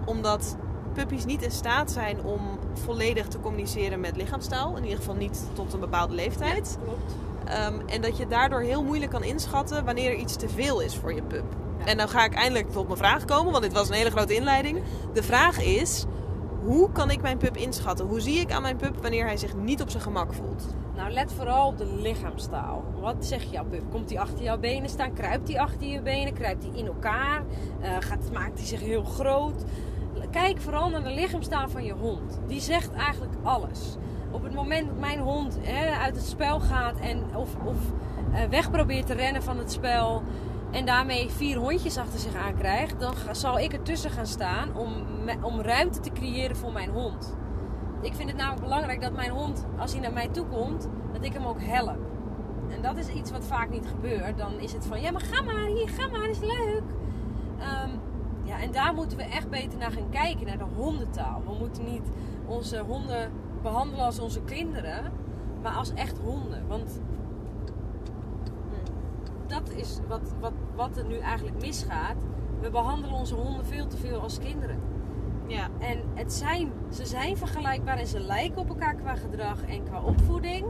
Omdat 0.04 0.56
puppies 0.92 1.24
niet 1.24 1.42
in 1.42 1.50
staat 1.50 1.90
zijn 1.90 2.22
om 2.22 2.58
volledig 2.72 3.26
te 3.26 3.40
communiceren 3.40 4.00
met 4.00 4.16
lichaamstaal. 4.16 4.76
In 4.76 4.82
ieder 4.82 4.98
geval 4.98 5.14
niet 5.14 5.46
tot 5.52 5.72
een 5.72 5.80
bepaalde 5.80 6.14
leeftijd. 6.14 6.78
Klopt. 6.84 7.14
Ehm, 7.44 7.74
en 7.86 8.00
dat 8.00 8.16
je 8.16 8.26
daardoor 8.26 8.60
heel 8.60 8.84
moeilijk 8.84 9.10
kan 9.10 9.22
inschatten 9.22 9.84
wanneer 9.84 10.10
er 10.10 10.16
iets 10.16 10.36
te 10.36 10.48
veel 10.48 10.80
is 10.80 10.96
voor 10.96 11.14
je 11.14 11.22
pup. 11.22 11.44
Ja. 11.78 11.84
En 11.84 11.96
dan 11.96 12.08
ga 12.08 12.24
ik 12.24 12.34
eindelijk 12.34 12.70
tot 12.70 12.86
mijn 12.86 12.98
vraag 12.98 13.24
komen, 13.24 13.52
want 13.52 13.64
dit 13.64 13.72
was 13.72 13.88
een 13.88 13.94
hele 13.94 14.10
grote 14.10 14.34
inleiding. 14.34 14.82
De 15.12 15.22
vraag 15.22 15.60
is, 15.60 16.04
hoe 16.64 16.92
kan 16.92 17.10
ik 17.10 17.22
mijn 17.22 17.38
pup 17.38 17.56
inschatten? 17.56 18.06
Hoe 18.06 18.20
zie 18.20 18.40
ik 18.40 18.52
aan 18.52 18.62
mijn 18.62 18.76
pup 18.76 19.02
wanneer 19.02 19.24
hij 19.24 19.36
zich 19.36 19.54
niet 19.54 19.82
op 19.82 19.90
zijn 19.90 20.02
gemak 20.02 20.32
voelt? 20.32 20.66
Nou, 20.96 21.10
let 21.10 21.32
vooral 21.32 21.66
op 21.66 21.78
de 21.78 21.86
lichaamstaal. 21.86 22.84
Wat 23.00 23.16
zegt 23.26 23.50
jouw 23.50 23.64
pup? 23.64 23.90
Komt 23.90 24.10
hij 24.10 24.18
achter 24.18 24.42
jouw 24.42 24.58
benen 24.58 24.88
staan? 24.88 25.12
Kruipt 25.12 25.48
hij 25.48 25.60
achter 25.60 25.86
je 25.86 26.02
benen? 26.02 26.34
Kruipt 26.34 26.64
hij 26.64 26.72
in 26.74 26.86
elkaar? 26.86 27.42
Eh, 27.80 27.90
gaat, 28.00 28.32
maakt 28.32 28.58
hij 28.58 28.66
zich 28.66 28.80
heel 28.80 29.04
groot? 29.04 29.64
Kijk 30.30 30.60
vooral 30.60 30.88
naar 30.90 31.02
de 31.02 31.10
lichaamstaal 31.10 31.68
van 31.68 31.84
je 31.84 31.92
hond. 31.92 32.40
Die 32.46 32.60
zegt 32.60 32.92
eigenlijk 32.92 33.34
alles. 33.42 33.96
Op 34.30 34.42
het 34.42 34.54
moment 34.54 34.86
dat 34.86 34.98
mijn 34.98 35.18
hond 35.18 35.58
hè, 35.60 35.98
uit 35.98 36.16
het 36.16 36.26
spel 36.26 36.60
gaat 36.60 36.98
en 37.00 37.22
of, 37.34 37.54
of 37.64 37.76
eh, 38.32 38.44
weg 38.48 38.70
probeert 38.70 39.06
te 39.06 39.14
rennen 39.14 39.42
van 39.42 39.58
het 39.58 39.72
spel 39.72 40.22
en 40.70 40.86
daarmee 40.86 41.30
vier 41.30 41.56
hondjes 41.56 41.96
achter 41.96 42.18
zich 42.18 42.34
aankrijgt, 42.34 43.00
dan 43.00 43.14
zal 43.32 43.58
ik 43.58 43.72
ertussen 43.72 44.10
gaan 44.10 44.26
staan 44.26 44.76
om, 44.76 44.92
om 45.42 45.60
ruimte 45.60 46.00
te 46.00 46.12
creëren 46.12 46.56
voor 46.56 46.72
mijn 46.72 46.90
hond. 46.90 47.36
Ik 48.00 48.14
vind 48.14 48.28
het 48.28 48.38
namelijk 48.38 48.62
belangrijk 48.62 49.00
dat 49.00 49.12
mijn 49.12 49.30
hond, 49.30 49.66
als 49.78 49.92
hij 49.92 50.00
naar 50.00 50.12
mij 50.12 50.28
toe 50.28 50.46
komt, 50.46 50.88
dat 51.12 51.24
ik 51.24 51.32
hem 51.32 51.44
ook 51.44 51.62
help. 51.62 51.98
En 52.68 52.82
dat 52.82 52.96
is 52.96 53.08
iets 53.08 53.30
wat 53.30 53.44
vaak 53.44 53.70
niet 53.70 53.86
gebeurt. 53.86 54.38
Dan 54.38 54.58
is 54.58 54.72
het 54.72 54.86
van, 54.86 55.00
ja 55.00 55.10
maar 55.10 55.20
ga 55.20 55.42
maar, 55.42 55.66
hier, 55.66 55.88
ga 55.88 56.08
maar, 56.08 56.28
is 56.28 56.40
leuk. 56.40 56.82
Ehm, 57.58 57.90
ja, 58.42 58.60
en 58.60 58.72
daar 58.72 58.94
moeten 58.94 59.16
we 59.16 59.24
echt 59.24 59.50
beter 59.50 59.78
naar 59.78 59.92
gaan 59.92 60.10
kijken, 60.10 60.46
naar 60.46 60.58
de 60.58 60.64
hondentaal. 60.76 61.42
We 61.46 61.54
moeten 61.58 61.84
niet 61.84 62.10
onze 62.46 62.78
honden 62.78 63.32
behandelen 63.62 64.04
als 64.04 64.18
onze 64.18 64.42
kinderen, 64.42 65.12
maar 65.62 65.72
als 65.72 65.92
echt 65.94 66.18
honden. 66.18 66.66
Want 66.68 67.00
dat 69.48 69.70
is 69.76 69.98
wat, 70.08 70.34
wat, 70.40 70.52
wat 70.74 70.96
er 70.96 71.04
nu 71.04 71.18
eigenlijk 71.18 71.60
misgaat. 71.60 72.16
We 72.60 72.70
behandelen 72.70 73.16
onze 73.16 73.34
honden 73.34 73.66
veel 73.66 73.86
te 73.86 73.96
veel 73.96 74.20
als 74.20 74.38
kinderen. 74.38 74.78
Ja, 75.46 75.68
En 75.78 76.02
het 76.14 76.32
zijn, 76.32 76.72
ze 76.92 77.06
zijn 77.06 77.36
vergelijkbaar 77.36 77.96
en 77.98 78.06
ze 78.06 78.20
lijken 78.20 78.58
op 78.60 78.68
elkaar 78.68 78.94
qua 78.94 79.14
gedrag 79.14 79.62
en 79.66 79.84
qua 79.84 80.00
opvoeding. 80.00 80.66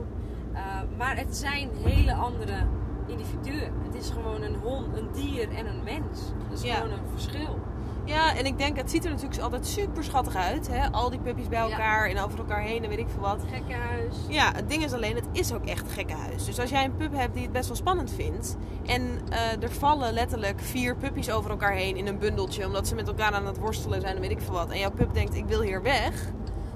Uh, 0.53 0.59
maar 0.97 1.17
het 1.17 1.37
zijn 1.37 1.71
hele 1.85 2.15
andere 2.15 2.67
individuen. 3.07 3.73
Het 3.83 3.95
is 3.95 4.11
gewoon 4.11 4.43
een 4.43 4.55
hond, 4.63 4.97
een 4.97 5.09
dier 5.13 5.49
en 5.55 5.67
een 5.67 5.83
mens. 5.85 6.33
Dat 6.49 6.59
is 6.59 6.63
Ja. 6.65 6.75
gewoon 6.75 6.93
een 6.99 7.09
verschil. 7.11 7.59
Ja 8.09 8.37
en 8.37 8.47
ik 8.47 8.59
denk, 8.59 8.77
het 8.77 8.91
ziet 8.91 9.05
er 9.05 9.11
natuurlijk 9.11 9.41
altijd 9.41 9.67
super 9.67 10.05
schattig 10.05 10.35
uit. 10.37 10.69
Hè? 10.71 10.91
Al 10.93 11.11
die 11.11 11.19
puppies 11.19 11.49
bij 11.49 11.59
Ja. 11.59 11.71
elkaar 11.71 12.09
en 12.09 12.19
over 12.21 12.39
elkaar 12.39 12.61
heen 12.61 12.83
en 12.83 12.89
weet 12.89 12.99
ik 12.99 13.09
veel 13.09 13.21
wat. 13.21 13.41
Gekkenhuis. 13.53 14.15
Ja, 14.29 14.53
het 14.55 14.69
ding 14.69 14.85
is 14.85 14.93
alleen, 14.93 15.15
het 15.15 15.27
is 15.33 15.53
ook 15.53 15.65
echt 15.67 15.81
een 15.87 15.91
gekkenhuis. 15.93 16.45
Dus 16.45 16.61
als 16.61 16.71
jij 16.71 16.85
een 16.85 16.97
pup 16.97 17.13
hebt 17.15 17.35
die 17.35 17.43
het 17.43 17.53
best 17.53 17.67
wel 17.67 17.77
spannend 17.77 18.11
vindt... 18.13 18.57
en 18.87 19.19
eh, 19.31 19.63
er 19.63 19.71
vallen 19.73 20.13
letterlijk 20.13 20.61
vier 20.61 20.97
puppies 20.97 21.31
over 21.31 21.51
elkaar 21.51 21.73
heen 21.73 21.97
in 21.97 22.07
een 22.07 22.19
bundeltje... 22.19 22.67
omdat 22.67 22.89
ze 22.89 22.95
met 22.95 23.09
elkaar 23.09 23.33
aan 23.33 23.47
het 23.47 23.59
worstelen 23.59 24.01
zijn 24.01 24.15
en 24.15 24.21
weet 24.21 24.31
ik 24.31 24.41
veel 24.41 24.53
wat... 24.55 24.71
en 24.71 24.79
jouw 24.79 24.91
pup 24.91 25.15
denkt, 25.15 25.35
ik 25.35 25.45
wil 25.47 25.61
hier 25.61 25.83
weg... 25.83 26.13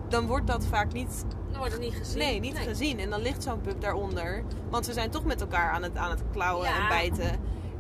dan 0.08 0.26
wordt 0.26 0.46
dat 0.46 0.64
vaak 0.66 0.92
niet, 0.92 1.24
Dan 1.50 1.58
wordt 1.58 1.72
het 1.72 1.82
niet 1.82 1.94
gezien. 1.94 2.18
nee, 2.18 2.40
niet 2.40 2.58
gezien. 2.58 2.98
En 2.98 3.10
dan 3.10 3.20
ligt 3.20 3.42
zo'n 3.42 3.60
pup 3.60 3.80
daaronder. 3.80 4.42
Want 4.70 4.84
ze 4.84 4.92
zijn 4.92 5.10
toch 5.10 5.24
met 5.24 5.40
elkaar 5.40 5.70
aan 5.70 5.82
het, 5.82 5.96
aan 5.96 6.10
het 6.10 6.22
klauwen 6.32 6.68
Ja. 6.68 6.80
en 6.82 6.88
bijten. 6.88 7.30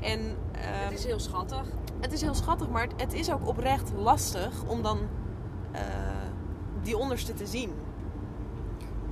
En 0.00 0.18
ehm, 0.52 0.84
Het 0.88 0.98
is 0.98 1.04
heel 1.04 1.20
schattig. 1.20 1.62
Het 2.02 2.12
is 2.12 2.20
heel 2.20 2.34
schattig, 2.34 2.68
maar 2.68 2.88
het, 2.96 3.12
is 3.12 3.32
ook 3.32 3.46
oprecht 3.48 3.92
lastig 3.96 4.64
om 4.66 4.82
dan 4.82 4.98
eh, 5.72 5.80
die 6.82 6.96
onderste 6.96 7.34
te 7.34 7.46
zien. 7.46 7.72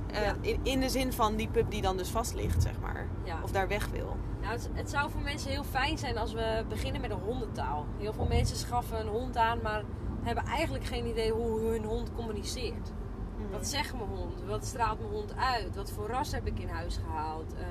Eh, 0.07 0.21
Ja. 0.21 0.35
in, 0.41 0.59
in 0.63 0.79
de 0.79 0.89
zin 0.89 1.13
van 1.13 1.35
die 1.35 1.47
pup 1.47 1.71
die 1.71 1.81
dan 1.81 1.97
dus 1.97 2.09
vast 2.09 2.33
ligt, 2.33 2.61
zeg 2.61 2.79
maar. 2.79 3.07
Ja. 3.23 3.35
Of 3.43 3.51
daar 3.51 3.67
weg 3.67 3.87
wil. 3.89 4.15
Nou, 4.41 4.53
het, 4.53 4.69
het 4.73 4.89
zou 4.89 5.11
voor 5.11 5.21
mensen 5.21 5.49
heel 5.51 5.63
fijn 5.63 5.97
zijn 5.97 6.17
als 6.17 6.33
we 6.33 6.65
beginnen 6.69 7.01
met 7.01 7.11
een 7.11 7.19
hondentaal. 7.25 7.85
Heel 7.97 8.13
veel 8.13 8.25
mensen 8.27 8.57
schaffen 8.57 8.99
een 8.99 9.07
hond 9.07 9.37
aan, 9.37 9.59
maar 9.63 9.83
hebben 10.21 10.43
eigenlijk 10.45 10.83
geen 10.85 11.05
idee 11.07 11.31
hoe 11.31 11.59
hun 11.59 11.83
hond 11.83 12.11
communiceert. 12.15 12.91
Wat 13.51 13.67
zegt 13.67 13.93
mijn 13.93 14.09
hond? 14.09 14.43
Wat 14.43 14.65
straalt 14.65 14.99
mijn 14.99 15.11
hond 15.11 15.35
uit? 15.35 15.75
Wat 15.75 15.91
voor 15.91 16.07
ras 16.07 16.31
heb 16.31 16.47
ik 16.47 16.59
in 16.59 16.67
huis 16.67 16.97
gehaald? 16.97 17.53
Eh, 17.53 17.65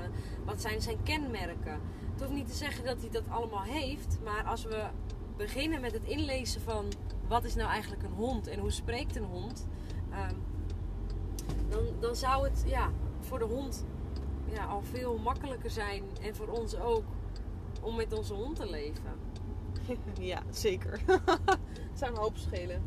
wat 0.44 0.60
zijn 0.60 0.82
zijn 0.82 1.02
kenmerken? 1.02 1.80
Het 2.12 2.20
hoeft 2.20 2.32
niet 2.32 2.48
te 2.48 2.54
zeggen 2.54 2.84
dat 2.84 3.00
hij 3.00 3.10
dat 3.10 3.28
allemaal 3.28 3.62
heeft, 3.62 4.18
maar 4.24 4.44
als 4.44 4.64
we 4.64 4.86
beginnen 5.36 5.80
met 5.80 5.92
het 5.92 6.04
inlezen 6.04 6.60
van 6.60 6.84
wat 7.28 7.44
is 7.44 7.54
nou 7.54 7.70
eigenlijk 7.70 8.02
een 8.02 8.12
hond 8.12 8.46
en 8.46 8.58
hoe 8.58 8.70
spreekt 8.70 9.16
een 9.16 9.24
hond, 9.24 9.66
ehm, 10.10 10.34
dan, 11.68 11.82
dan 12.00 12.16
zou 12.16 12.44
het 12.44 12.62
ja, 12.66 12.90
voor 13.20 13.38
de 13.38 13.44
hond 13.44 13.84
ja, 14.52 14.64
al 14.64 14.82
veel 14.82 15.18
makkelijker 15.18 15.70
zijn 15.70 16.02
en 16.22 16.36
voor 16.36 16.48
ons 16.48 16.76
ook 16.76 17.04
om 17.82 17.96
met 17.96 18.12
onze 18.12 18.34
hond 18.34 18.56
te 18.56 18.70
leven. 18.70 19.18
ja, 20.32 20.42
zeker. 20.50 21.00
Het 21.90 21.98
zou 21.98 22.10
een 22.10 22.18
hoop 22.20 22.36
schelen. 22.36 22.82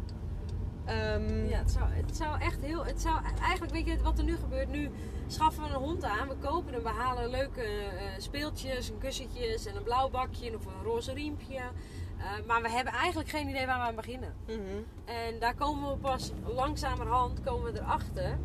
Ehm, 0.85 1.45
Ja, 1.45 1.57
het 1.57 1.71
zou, 1.71 1.85
het 1.89 2.15
zou 2.15 2.39
echt 2.39 2.61
heel. 2.61 2.85
Het 2.85 3.01
zou 3.01 3.15
eigenlijk, 3.41 3.73
weet 3.73 3.85
je 3.85 4.01
wat 4.01 4.17
er 4.17 4.23
nu 4.23 4.35
gebeurt? 4.35 4.69
Nu 4.69 4.89
schaffen 5.27 5.63
we 5.63 5.69
een 5.69 5.75
hond 5.75 6.03
aan, 6.03 6.27
we 6.27 6.35
kopen 6.35 6.73
hem, 6.73 6.83
we 6.83 6.89
halen 6.89 7.29
leuke 7.29 7.61
eh, 7.61 8.03
speeltjes, 8.17 8.89
en 8.91 8.97
kussentjes 8.97 9.65
en 9.65 9.75
een 9.75 9.83
blauw 9.83 10.09
bakje 10.09 10.55
of 10.55 10.65
een 10.65 10.83
roze 10.83 11.13
riempje. 11.13 11.57
Eh, 11.57 12.45
maar 12.47 12.61
we 12.61 12.69
hebben 12.69 12.93
eigenlijk 12.93 13.29
geen 13.29 13.49
idee 13.49 13.65
waar 13.65 13.77
we 13.79 13.83
aan 13.83 13.95
beginnen. 13.95 14.33
mhm. 14.45 14.57
En 15.05 15.39
daar 15.39 15.55
komen 15.55 15.89
we 15.91 15.97
pas 15.97 16.31
langzamerhand 16.45 17.41
komen 17.41 17.73
we 17.73 17.79
erachter. 17.79 18.37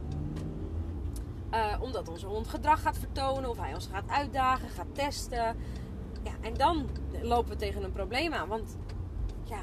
Eh, 1.50 1.76
omdat 1.80 2.08
onze 2.08 2.26
hond 2.26 2.48
gedrag 2.48 2.82
gaat 2.82 2.98
vertonen, 2.98 3.50
of 3.50 3.58
hij 3.58 3.74
ons 3.74 3.88
gaat 3.92 4.08
uitdagen, 4.08 4.68
gaat 4.68 4.94
testen. 4.94 5.56
Ja, 6.22 6.32
en 6.40 6.54
dan 6.54 6.88
lopen 7.22 7.50
we 7.50 7.56
tegen 7.56 7.82
een 7.82 7.92
probleem 7.92 8.32
aan. 8.32 8.48
Want 8.48 8.76
ja, 9.44 9.60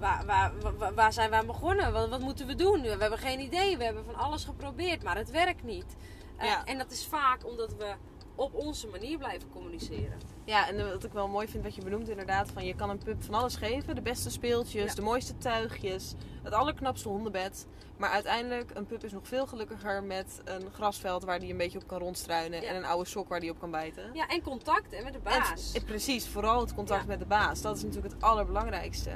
waar, 0.00 0.24
waar, 0.26 0.52
waar, 0.78 0.94
waar 0.94 1.12
zijn 1.12 1.30
we 1.30 1.36
aan 1.36 1.46
begonnen? 1.46 1.92
Wat, 1.92 2.08
wat 2.08 2.20
moeten 2.20 2.46
we 2.46 2.54
doen? 2.54 2.82
We 2.82 2.88
hebben 2.88 3.18
geen 3.18 3.40
idee. 3.40 3.76
We 3.76 3.84
hebben 3.84 4.04
van 4.04 4.14
alles 4.14 4.44
geprobeerd, 4.44 5.02
maar 5.02 5.16
het 5.16 5.30
werkt 5.30 5.62
niet. 5.62 5.96
Eh, 6.36 6.46
Ja. 6.46 6.64
En 6.64 6.78
dat 6.78 6.90
is 6.90 7.06
vaak 7.06 7.46
omdat 7.46 7.74
we 7.76 7.92
op 8.34 8.54
onze 8.54 8.86
manier 8.86 9.18
blijven 9.18 9.48
communiceren. 9.50 10.18
Ja, 10.44 10.68
en 10.68 10.92
wat 10.92 11.04
ik 11.04 11.12
wel 11.12 11.28
mooi 11.28 11.48
vind 11.48 11.64
wat 11.64 11.74
je 11.74 11.82
benoemt 11.82 12.08
inderdaad, 12.08 12.50
van 12.50 12.64
je 12.64 12.74
kan 12.74 12.90
een 12.90 12.98
pup 12.98 13.22
van 13.22 13.34
alles 13.34 13.56
geven. 13.56 13.94
De 13.94 14.00
beste 14.02 14.30
speeltjes, 14.30 14.88
Ja. 14.88 14.94
de 14.94 15.02
mooiste 15.02 15.38
tuigjes, 15.38 16.14
het 16.42 16.52
allerknapste 16.52 17.08
hondenbed. 17.08 17.66
Maar 17.96 18.10
uiteindelijk, 18.10 18.70
een 18.74 18.86
pup 18.86 19.04
is 19.04 19.12
nog 19.12 19.28
veel 19.28 19.46
gelukkiger 19.46 20.02
met 20.02 20.40
een 20.44 20.70
grasveld 20.72 21.24
waar 21.24 21.38
die 21.40 21.50
een 21.50 21.56
beetje 21.56 21.78
op 21.78 21.86
kan 21.86 21.98
rondstruinen. 21.98 22.62
Ja. 22.62 22.68
En 22.68 22.76
een 22.76 22.84
oude 22.84 23.08
sok 23.08 23.28
waar 23.28 23.40
die 23.40 23.50
op 23.50 23.60
kan 23.60 23.70
bijten. 23.70 24.10
Ja, 24.14 24.26
en 24.28 24.42
contact 24.42 24.96
hè, 24.96 25.02
met 25.04 25.12
de 25.12 25.18
baas. 25.18 25.72
eh, 25.72 25.84
precies, 25.84 26.28
vooral 26.28 26.60
het 26.60 26.74
contact 26.74 27.00
Ja. 27.02 27.06
met 27.06 27.18
de 27.18 27.26
baas. 27.26 27.60
Dat 27.60 27.76
is 27.76 27.82
natuurlijk 27.82 28.12
het 28.14 28.22
allerbelangrijkste. 28.22 29.10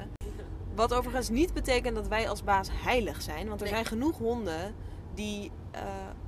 Wat 0.74 0.94
overigens 0.94 1.28
niet 1.28 1.52
betekent 1.54 1.94
dat 1.94 2.08
wij 2.08 2.28
als 2.28 2.44
baas 2.44 2.68
heilig 2.72 3.22
zijn. 3.22 3.48
Want 3.48 3.60
er 3.60 3.66
Nee. 3.66 3.74
zijn 3.74 3.86
genoeg 3.86 4.18
honden 4.18 4.74
die 5.14 5.50
eh, 5.70 5.80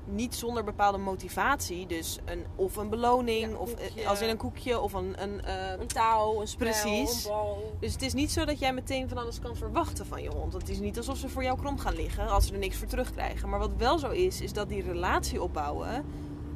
niet 0.05 0.35
zonder 0.35 0.65
bepaalde 0.65 0.99
motivatie, 0.99 1.87
dus 1.87 2.19
een, 2.25 2.45
of 2.57 2.77
een 2.77 2.89
beloning, 2.89 3.51
Ja, 3.53 3.57
of 3.57 3.73
eh, 3.75 3.87
koekje. 3.87 4.09
als 4.09 4.21
in 4.21 4.29
een 4.29 4.37
koekje, 4.37 4.81
of 4.81 4.93
een, 4.93 5.23
een 5.23 5.45
eh, 5.45 5.81
Een 5.81 5.87
touw, 5.87 6.41
een 6.41 6.49
spel, 6.49 6.67
Precies. 6.69 7.25
een 7.25 7.31
bal. 7.31 7.73
dus 7.81 7.93
het 7.93 8.03
is 8.03 8.15
niet 8.15 8.31
zo 8.33 8.45
dat 8.45 8.59
jij 8.59 8.73
meteen 8.73 9.09
van 9.09 9.19
alles 9.19 9.39
kan 9.41 9.57
verwachten 9.57 10.07
van 10.07 10.23
je 10.23 10.29
hond. 10.31 10.53
Het 10.53 10.69
is 10.69 10.79
niet 10.79 10.97
alsof 10.97 11.17
ze 11.19 11.29
voor 11.29 11.43
jou 11.43 11.59
krom 11.59 11.79
gaan 11.79 11.95
liggen 11.95 12.29
als 12.29 12.47
ze 12.47 12.53
er 12.53 12.59
niks 12.59 12.77
voor 12.77 12.87
terugkrijgen. 12.87 13.49
Maar 13.49 13.59
wat 13.59 13.71
wel 13.77 13.99
zo 13.99 14.11
is, 14.11 14.41
is 14.41 14.53
dat 14.53 14.69
die 14.69 14.83
relatie 14.83 15.43
opbouwen, 15.43 16.05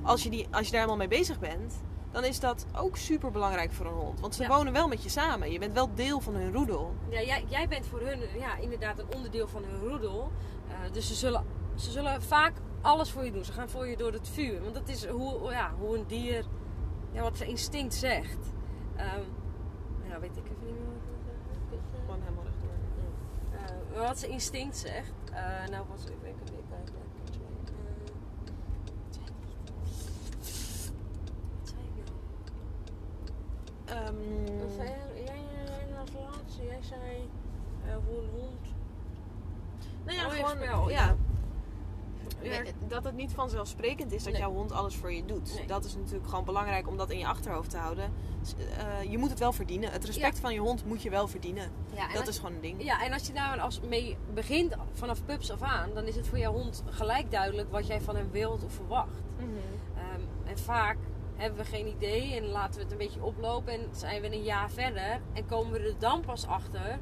als 0.03 0.23
je, 0.23 0.31
die, 0.31 0.47
als 0.51 0.65
je 0.67 0.71
daar 0.73 0.81
helemaal 0.81 1.07
mee 1.09 1.19
bezig 1.19 1.39
bent, 1.39 1.75
dan 2.11 2.25
is 2.25 2.41
dat 2.41 2.67
ook 2.77 2.97
super 2.97 3.31
belangrijk 3.31 3.73
voor 3.73 3.87
een 3.87 3.93
hond. 3.93 4.21
Want 4.21 4.35
ze 4.35 4.43
Ja. 4.43 4.49
wonen 4.49 4.73
wel 4.73 4.89
met 4.89 5.03
je 5.03 5.09
samen. 5.09 5.53
Je 5.53 5.59
bent 5.59 5.73
wel 5.73 5.95
deel 5.95 6.21
van 6.21 6.35
hun 6.35 6.53
roedel. 6.53 6.95
Ja, 7.09 7.23
jij, 7.23 7.45
jij 7.49 7.69
bent 7.69 7.87
voor 7.87 8.01
hun 8.01 8.19
ja, 8.39 8.57
inderdaad 8.57 8.99
een 8.99 9.15
onderdeel 9.15 9.49
van 9.49 9.65
hun 9.65 9.89
roedel. 9.89 10.31
Eh, 10.69 10.93
dus 10.93 11.07
ze 11.07 11.15
zullen, 11.15 11.45
ze 11.75 11.91
zullen 11.91 12.23
vaak 12.23 12.53
alles 12.81 13.11
voor 13.11 13.25
je 13.25 13.33
doen. 13.33 13.45
Ze 13.45 13.53
gaan 13.53 13.69
voor 13.69 13.87
je 13.87 13.97
door 13.97 14.13
het 14.13 14.29
vuur. 14.29 14.63
Want 14.63 14.75
dat 14.75 14.89
is 14.89 15.07
hoe, 15.07 15.51
ja, 15.51 15.73
hoe 15.79 15.97
een 15.99 16.05
dier, 16.07 16.45
ja, 17.13 17.23
wat 17.23 17.37
zijn 17.37 17.49
instinct 17.49 17.95
zegt. 17.95 18.39
Ja, 20.09 20.21
weet 20.21 20.37
ik 20.37 20.45
even 20.45 20.67
niet 20.67 20.75
meer 20.75 20.87
wat 21.71 21.73
ik. 21.73 21.79
Gewoon 22.01 22.21
helemaal 22.23 22.45
rechtdoor. 22.45 22.71
Eh, 23.95 24.07
wat 24.09 24.19
zijn 24.19 24.31
instinct 24.33 24.77
zegt. 24.77 25.13
Eh, 25.33 25.69
nou, 25.71 25.85
was 25.91 26.05
ik 26.05 26.09
even 26.25 26.45
weer 26.45 26.63
kijken. 26.71 26.95
Wat 31.61 31.69
zei 31.69 31.85
ik 31.85 31.95
nou? 31.97 32.09
Wat 33.95 34.73
zei 34.77 34.89
jij, 34.89 35.25
jij, 35.25 35.45
jij 35.89 35.99
als 36.01 36.11
laatste? 36.13 36.65
Jij 36.65 36.79
zei 36.83 37.29
eh, 37.87 37.95
hoe 38.07 38.17
een 38.23 38.31
hond 38.41 38.61
Nou 40.05 40.17
ja, 40.19 40.25
Mooie 40.25 40.37
gewoon, 40.37 40.57
spel, 40.57 40.91
ja. 40.91 41.17
Dat 42.89 43.05
het 43.05 43.15
niet 43.15 43.33
vanzelfsprekend 43.33 44.13
is 44.13 44.23
dat 44.23 44.33
Nee. 44.33 44.43
jouw 44.43 44.53
hond 44.53 44.73
alles 44.73 44.97
voor 44.97 45.13
je 45.13 45.25
doet. 45.25 45.55
Nee. 45.55 45.67
Dat 45.67 45.85
is 45.85 45.95
natuurlijk 45.97 46.29
gewoon 46.29 46.45
belangrijk 46.45 46.89
om 46.89 46.97
dat 46.97 47.11
in 47.11 47.19
je 47.19 47.27
achterhoofd 47.27 47.71
te 47.71 47.77
houden. 47.77 48.13
Eh, 48.79 49.11
je 49.11 49.19
moet 49.19 49.31
het 49.31 49.39
wel 49.39 49.53
verdienen. 49.53 49.93
Het 49.93 50.05
respect 50.05 50.39
van 50.41 50.53
je 50.55 50.61
hond 50.61 50.85
moet 50.85 51.03
je 51.03 51.11
wel 51.11 51.29
verdienen. 51.29 51.71
Ja, 51.95 52.13
dat 52.13 52.29
is 52.29 52.37
gewoon 52.39 52.55
een 52.55 52.61
ding. 52.61 52.85
Ja, 52.85 53.03
en 53.05 53.13
als 53.13 53.27
je 53.27 53.33
daar 53.33 53.61
als 53.61 53.81
mee 53.81 54.17
begint 54.35 54.75
vanaf 54.93 55.25
pups 55.25 55.51
af 55.51 55.63
aan, 55.63 55.91
dan 55.95 56.05
is 56.05 56.17
het 56.17 56.29
voor 56.29 56.39
jouw 56.39 56.53
hond 56.53 56.83
gelijk 56.91 57.31
duidelijk 57.31 57.71
wat 57.71 57.87
jij 57.87 58.01
van 58.01 58.17
hem 58.17 58.31
wilt 58.31 58.65
of 58.65 58.73
verwacht. 58.73 59.19
Mhm. 59.37 59.49
Ehm, 59.97 60.21
en 60.51 60.59
vaak 60.59 60.97
hebben 61.41 61.59
we 61.59 61.65
geen 61.65 61.87
idee 61.87 62.37
en 62.37 62.45
laten 62.45 62.75
we 62.75 62.83
het 62.83 62.93
een 62.93 62.99
beetje 62.99 63.23
oplopen 63.23 63.73
en 63.73 63.89
zijn 63.93 64.21
we 64.21 64.33
een 64.33 64.43
jaar 64.43 64.71
verder 64.71 65.21
en 65.33 65.47
komen 65.47 65.73
we 65.73 65.79
er 65.79 65.99
dan 65.99 66.21
pas 66.21 66.47
achter 66.47 66.99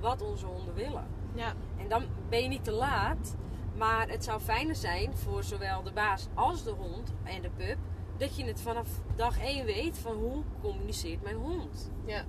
wat 0.00 0.22
onze 0.22 0.46
honden 0.46 0.74
willen. 0.74 1.06
Ja. 1.34 1.52
En 1.76 1.88
dan 1.88 2.04
ben 2.28 2.42
je 2.42 2.48
niet 2.48 2.64
te 2.64 2.72
laat, 2.72 3.36
maar 3.76 4.08
het 4.08 4.24
zou 4.24 4.40
fijner 4.40 4.76
zijn 4.76 5.16
voor 5.16 5.42
zowel 5.42 5.82
de 5.82 5.92
baas 5.92 6.26
als 6.34 6.64
de 6.64 6.70
hond 6.70 7.12
en 7.24 7.42
de 7.42 7.50
pup 7.50 7.76
dat 8.16 8.36
je 8.36 8.44
het 8.44 8.60
vanaf 8.60 8.88
dag 9.16 9.40
1 9.40 9.64
weet 9.64 9.98
van 9.98 10.16
hoe 10.16 10.42
communiceert 10.60 11.22
mijn 11.22 11.36
hond. 11.36 11.90
Ja. 12.04 12.24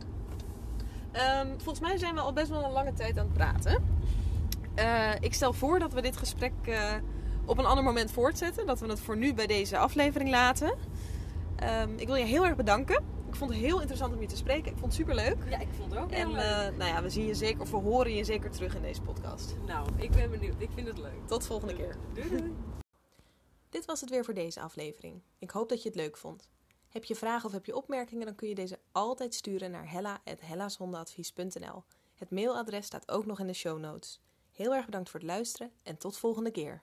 Ehm, 1.11 1.47
volgens 1.47 1.79
mij 1.79 1.97
zijn 1.97 2.13
we 2.13 2.19
al 2.19 2.33
best 2.33 2.49
wel 2.49 2.63
een 2.63 2.71
lange 2.71 2.93
tijd 2.93 3.17
aan 3.17 3.25
het 3.25 3.33
praten. 3.33 3.83
Eh, 4.75 5.11
ik 5.19 5.33
stel 5.33 5.53
voor 5.53 5.79
dat 5.79 5.93
we 5.93 6.01
dit 6.01 6.17
gesprek 6.17 6.53
eh, 6.63 6.93
op 7.45 7.57
een 7.57 7.65
ander 7.65 7.83
moment 7.83 8.11
voortzetten. 8.11 8.65
Dat 8.65 8.79
we 8.79 8.87
het 8.87 8.99
voor 8.99 9.17
nu 9.17 9.33
bij 9.33 9.47
deze 9.47 9.77
aflevering 9.77 10.29
laten. 10.29 10.73
Ehm, 11.55 11.93
ik 11.97 12.07
wil 12.07 12.15
je 12.15 12.25
heel 12.25 12.45
erg 12.45 12.55
bedanken. 12.55 13.03
Ik 13.27 13.35
vond 13.35 13.51
het 13.51 13.59
heel 13.59 13.77
interessant 13.79 14.13
om 14.13 14.21
je 14.21 14.27
te 14.27 14.35
spreken. 14.35 14.71
Ik 14.71 14.77
vond 14.77 14.85
het 14.85 14.93
super 14.93 15.15
leuk. 15.15 15.37
Ja, 15.49 15.59
ik 15.59 15.67
vond 15.77 15.91
het 15.91 16.01
ook 16.01 16.11
heel 16.11 16.19
En 16.19 16.31
leuk. 16.31 16.41
eh, 16.41 16.77
nou 16.77 16.91
ja, 16.91 17.01
we 17.01 17.09
zien 17.09 17.25
je 17.25 17.33
zeker, 17.35 17.61
of 17.61 17.71
we 17.71 17.77
horen 17.77 18.13
je 18.15 18.23
zeker 18.23 18.51
terug 18.51 18.75
in 18.75 18.81
deze 18.81 19.01
podcast. 19.01 19.55
nou, 19.65 19.87
ik 19.97 20.11
ben 20.11 20.29
benieuwd. 20.31 20.55
Ik 20.61 20.69
vind 20.73 20.87
het 20.87 20.97
leuk. 20.97 21.27
Tot 21.27 21.41
de 21.41 21.47
volgende 21.47 21.75
keer. 21.75 21.95
Doei 22.13 22.29
doei. 22.29 22.55
Dit 23.69 23.85
was 23.85 24.01
het 24.01 24.09
weer 24.09 24.25
voor 24.25 24.33
deze 24.33 24.61
aflevering. 24.61 25.21
Ik 25.39 25.51
hoop 25.51 25.69
dat 25.69 25.81
je 25.83 25.87
het 25.89 25.97
leuk 25.97 26.17
vond. 26.17 26.49
Heb 26.89 27.03
je 27.03 27.15
vragen 27.15 27.45
of 27.45 27.51
heb 27.51 27.65
je 27.65 27.75
opmerkingen, 27.75 28.25
dan 28.25 28.35
kun 28.35 28.47
je 28.47 28.55
deze 28.55 28.79
altijd 28.91 29.33
sturen 29.33 29.71
naar 29.71 29.91
hella.hellashondenadvies.nl. 29.91 31.83
Het 32.15 32.31
mailadres 32.31 32.85
staat 32.85 33.11
ook 33.11 33.25
nog 33.25 33.39
in 33.39 33.47
de 33.47 33.53
show 33.53 33.79
notes. 33.79 34.21
Heel 34.51 34.73
erg 34.75 34.85
bedankt 34.85 35.09
voor 35.09 35.19
het 35.19 35.29
luisteren 35.29 35.71
en 35.83 35.97
tot 35.97 36.17
volgende 36.17 36.51
keer. 36.51 36.81